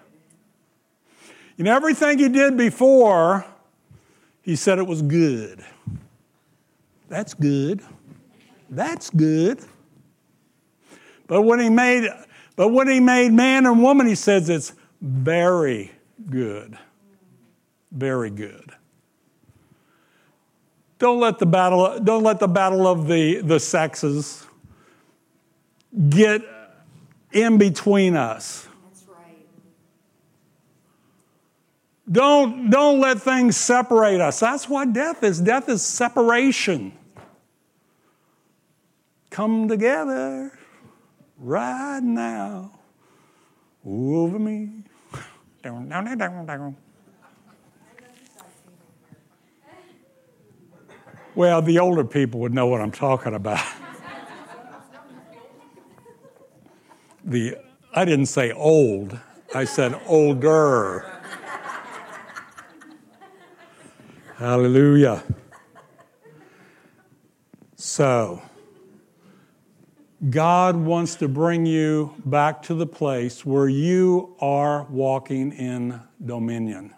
You 1.56 1.64
know, 1.64 1.76
everything 1.76 2.20
He 2.20 2.30
did 2.30 2.56
before, 2.56 3.48
He 4.44 4.56
said 4.56 4.78
it 4.78 4.86
was 4.86 5.02
good. 5.02 5.66
That's 7.10 7.34
good. 7.34 7.82
That's 8.70 9.10
good. 9.10 9.60
But 11.26 11.42
when 11.42 11.60
He 11.60 11.72
made 11.72 12.08
but 12.58 12.70
when 12.70 12.90
he 12.90 13.00
made 13.00 13.32
man 13.32 13.68
and 13.68 13.82
woman, 13.82 14.08
he 14.08 14.16
says 14.16 14.50
it's 14.50 14.74
very 15.00 15.92
good. 16.30 16.78
Very 17.92 18.32
good. 18.32 18.72
Don't 20.98 21.20
let 21.20 21.38
the 21.38 21.46
battle, 21.46 22.00
don't 22.00 22.24
let 22.24 22.40
the 22.40 22.48
battle 22.48 22.88
of 22.88 23.08
the, 23.08 23.42
the 23.42 23.60
sexes 23.60 24.44
get 26.10 26.42
in 27.32 27.60
between 27.60 28.16
us. 28.16 28.68
Don't, 32.12 32.72
don't 32.72 33.00
let 33.00 33.22
things 33.22 33.56
separate 33.56 34.20
us. 34.20 34.40
That's 34.40 34.68
what 34.68 34.94
death 34.94 35.24
is. 35.24 35.40
Death 35.40 35.70
is 35.70 35.86
separation. 35.86 36.94
Come 39.30 39.68
together 39.68 40.58
right 41.38 42.02
now 42.02 42.72
over 43.86 44.40
me. 44.40 44.84
Well, 51.36 51.62
the 51.62 51.78
older 51.80 52.04
people 52.04 52.40
would 52.40 52.54
know 52.54 52.66
what 52.66 52.82
I'm 52.82 52.92
talking 52.92 53.36
about. 53.36 53.64
the 57.24 57.58
I 57.94 58.06
didn't 58.06 58.26
say 58.28 58.52
old, 58.52 59.20
I 59.54 59.66
said 59.66 60.00
older. 60.08 61.06
Hallelujah. 64.38 65.24
So, 67.76 68.42
God 70.32 70.76
wants 70.76 71.14
to 71.16 71.28
bring 71.28 71.68
you 71.68 72.16
back 72.26 72.64
to 72.64 72.74
the 72.74 72.88
place 72.88 73.46
where 73.46 73.70
you 73.70 74.36
are 74.40 74.84
walking 74.90 75.52
in 75.52 76.02
dominion, 76.26 76.96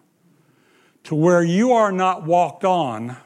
to 1.03 1.15
where 1.15 1.43
you 1.43 1.73
are 1.73 1.91
not 1.91 2.23
walked 2.23 2.63
on, 2.63 3.17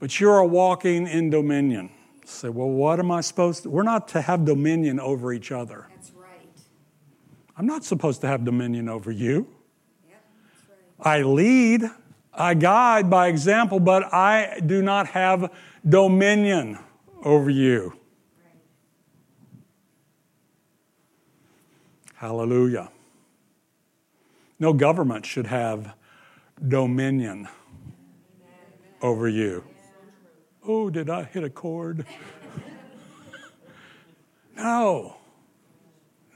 but 0.00 0.18
you 0.18 0.30
are 0.30 0.46
walking 0.46 1.06
in 1.06 1.28
dominion. 1.28 1.90
Say, 2.24 2.48
well, 2.48 2.70
what 2.70 2.98
am 2.98 3.10
I 3.10 3.20
supposed 3.20 3.64
to? 3.64 3.70
We're 3.70 3.82
not 3.82 4.08
to 4.08 4.22
have 4.22 4.46
dominion 4.46 4.98
over 4.98 5.30
each 5.30 5.52
other. 5.52 5.86
That's 5.90 6.12
right. 6.12 6.48
I'm 7.54 7.66
not 7.66 7.84
supposed 7.84 8.22
to 8.22 8.28
have 8.28 8.46
dominion 8.46 8.88
over 8.88 9.10
you. 9.10 9.46
Yep, 10.08 10.24
that's 10.54 10.70
right. 11.04 11.18
I 11.18 11.22
lead, 11.22 11.82
I 12.32 12.54
guide 12.54 13.10
by 13.10 13.28
example, 13.28 13.78
but 13.78 14.04
I 14.12 14.60
do 14.64 14.80
not 14.80 15.08
have 15.08 15.52
dominion 15.86 16.78
over 17.22 17.50
you. 17.50 17.98
Hallelujah. 22.18 22.90
No 24.58 24.72
government 24.72 25.24
should 25.24 25.46
have 25.46 25.94
dominion 26.66 27.46
over 29.00 29.28
you. 29.28 29.62
Oh, 30.66 30.90
did 30.90 31.08
I 31.08 31.22
hit 31.22 31.44
a 31.44 31.50
chord? 31.50 32.04
no. 34.56 35.16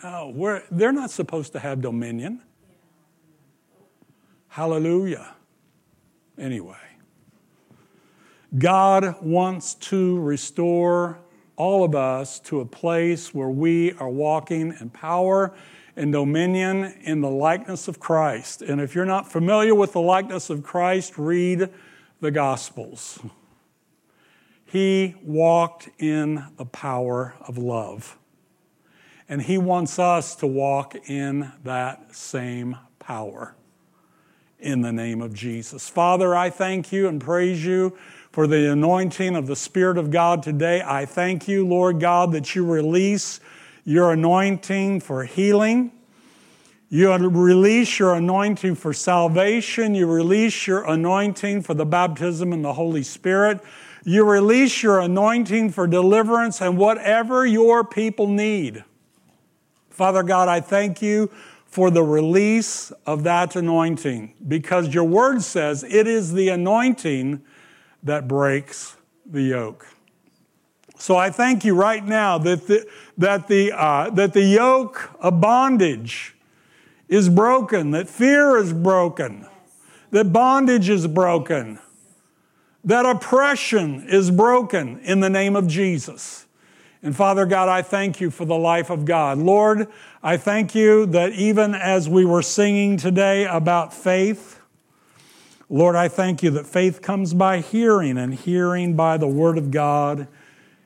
No, 0.04 0.32
we're, 0.32 0.62
they're 0.70 0.92
not 0.92 1.10
supposed 1.10 1.52
to 1.54 1.58
have 1.58 1.80
dominion. 1.80 2.42
Hallelujah. 4.46 5.34
Anyway, 6.38 6.76
God 8.56 9.16
wants 9.20 9.74
to 9.74 10.20
restore 10.20 11.18
all 11.62 11.84
of 11.84 11.94
us 11.94 12.40
to 12.40 12.58
a 12.58 12.66
place 12.66 13.32
where 13.32 13.48
we 13.48 13.92
are 13.92 14.08
walking 14.08 14.74
in 14.80 14.90
power 14.90 15.54
and 15.94 16.12
dominion 16.12 16.92
in 17.02 17.20
the 17.20 17.30
likeness 17.30 17.86
of 17.86 18.00
Christ. 18.00 18.62
And 18.62 18.80
if 18.80 18.96
you're 18.96 19.04
not 19.04 19.30
familiar 19.30 19.72
with 19.72 19.92
the 19.92 20.00
likeness 20.00 20.50
of 20.50 20.64
Christ, 20.64 21.16
read 21.16 21.68
the 22.20 22.32
Gospels. 22.32 23.20
He 24.64 25.14
walked 25.22 25.88
in 26.00 26.44
the 26.56 26.64
power 26.64 27.34
of 27.46 27.56
love. 27.56 28.18
And 29.28 29.42
He 29.42 29.56
wants 29.56 30.00
us 30.00 30.34
to 30.36 30.48
walk 30.48 30.96
in 31.08 31.52
that 31.62 32.16
same 32.16 32.76
power 32.98 33.54
in 34.58 34.80
the 34.80 34.92
name 34.92 35.22
of 35.22 35.32
Jesus. 35.32 35.88
Father, 35.88 36.34
I 36.34 36.50
thank 36.50 36.90
you 36.90 37.06
and 37.06 37.20
praise 37.20 37.64
you 37.64 37.96
for 38.32 38.46
the 38.46 38.72
anointing 38.72 39.36
of 39.36 39.46
the 39.46 39.54
Spirit 39.54 39.98
of 39.98 40.10
God 40.10 40.42
today. 40.42 40.82
I 40.82 41.04
thank 41.04 41.46
you, 41.46 41.66
Lord 41.66 42.00
God, 42.00 42.32
that 42.32 42.54
you 42.54 42.64
release 42.64 43.40
your 43.84 44.12
anointing 44.12 45.00
for 45.00 45.24
healing. 45.24 45.92
You 46.88 47.12
release 47.12 47.98
your 47.98 48.14
anointing 48.14 48.76
for 48.76 48.94
salvation. 48.94 49.94
You 49.94 50.10
release 50.10 50.66
your 50.66 50.88
anointing 50.88 51.60
for 51.62 51.74
the 51.74 51.84
baptism 51.84 52.54
in 52.54 52.62
the 52.62 52.72
Holy 52.72 53.02
Spirit. 53.02 53.60
You 54.02 54.24
release 54.24 54.82
your 54.82 55.00
anointing 55.00 55.70
for 55.70 55.86
deliverance 55.86 56.62
and 56.62 56.78
whatever 56.78 57.46
your 57.46 57.84
people 57.84 58.26
need. 58.26 58.82
Father 59.90 60.22
God, 60.22 60.48
I 60.48 60.60
thank 60.60 61.02
you 61.02 61.30
for 61.66 61.90
the 61.90 62.02
release 62.02 62.92
of 63.06 63.24
that 63.24 63.56
anointing 63.56 64.34
because 64.48 64.94
your 64.94 65.04
word 65.04 65.42
says 65.42 65.84
it 65.84 66.06
is 66.06 66.32
the 66.32 66.48
anointing 66.48 67.42
that 68.02 68.28
breaks 68.28 68.96
the 69.24 69.42
yoke. 69.42 69.86
So 70.96 71.16
I 71.16 71.30
thank 71.30 71.64
you 71.64 71.74
right 71.74 72.04
now 72.04 72.38
that 72.38 72.66
the, 72.68 72.86
that 73.18 73.48
the, 73.48 73.72
uh, 73.72 74.10
that 74.10 74.34
the 74.34 74.44
yoke 74.44 75.10
of 75.18 75.40
bondage 75.40 76.36
is 77.08 77.28
broken, 77.28 77.90
that 77.90 78.08
fear 78.08 78.56
is 78.56 78.72
broken, 78.72 79.46
that 80.12 80.32
bondage 80.32 80.88
is 80.88 81.06
broken, 81.08 81.78
that 82.84 83.04
oppression 83.04 84.06
is 84.08 84.30
broken 84.30 85.00
in 85.00 85.20
the 85.20 85.30
name 85.30 85.56
of 85.56 85.66
Jesus. 85.66 86.46
And 87.02 87.16
Father 87.16 87.46
God, 87.46 87.68
I 87.68 87.82
thank 87.82 88.20
you 88.20 88.30
for 88.30 88.44
the 88.44 88.56
life 88.56 88.88
of 88.88 89.04
God. 89.04 89.38
Lord, 89.38 89.88
I 90.22 90.36
thank 90.36 90.72
you 90.72 91.06
that 91.06 91.32
even 91.32 91.74
as 91.74 92.08
we 92.08 92.24
were 92.24 92.42
singing 92.42 92.96
today 92.96 93.44
about 93.44 93.92
faith, 93.92 94.61
Lord, 95.72 95.96
I 95.96 96.06
thank 96.08 96.42
you 96.42 96.50
that 96.50 96.66
faith 96.66 97.00
comes 97.00 97.32
by 97.32 97.60
hearing 97.60 98.18
and 98.18 98.34
hearing 98.34 98.94
by 98.94 99.16
the 99.16 99.26
Word 99.26 99.56
of 99.56 99.70
God. 99.70 100.28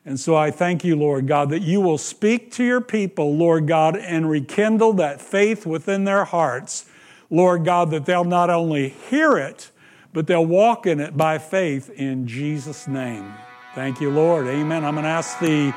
And 0.05 0.19
so 0.21 0.37
I 0.37 0.53
thank 0.53 0.85
you, 0.85 0.95
Lord 0.95 1.27
God, 1.27 1.51
that 1.51 1.63
you 1.63 1.81
will 1.81 1.99
speak 1.99 2.53
to 2.53 2.63
your 2.63 2.81
people, 2.81 3.35
Lord 3.35 3.67
God, 3.67 3.97
and 3.97 4.31
rekindle 4.31 4.93
that 4.93 5.21
faith 5.21 5.67
within 5.67 6.05
their 6.05 6.25
hearts. 6.25 6.87
Lord 7.31 7.65
God, 7.65 7.91
that 7.91 8.07
they'll 8.07 8.23
not 8.23 8.49
only 8.49 8.91
hear 8.91 9.37
it, 9.37 9.73
but 10.13 10.29
they'll 10.29 10.47
walk 10.47 10.87
in 10.87 11.01
it 11.01 11.17
by 11.17 11.39
faith 11.39 11.91
in 11.91 12.29
Jesus' 12.29 12.87
name. 12.87 13.35
Thank 13.75 14.01
you, 14.01 14.11
Lord. 14.11 14.47
Amen. 14.47 14.85
I'm 14.85 14.95
going 14.95 15.03
to 15.03 15.11
ask 15.11 15.37
the, 15.41 15.75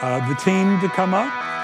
uh, 0.00 0.26
the 0.30 0.34
team 0.36 0.80
to 0.80 0.88
come 0.88 1.12
up. 1.12 1.59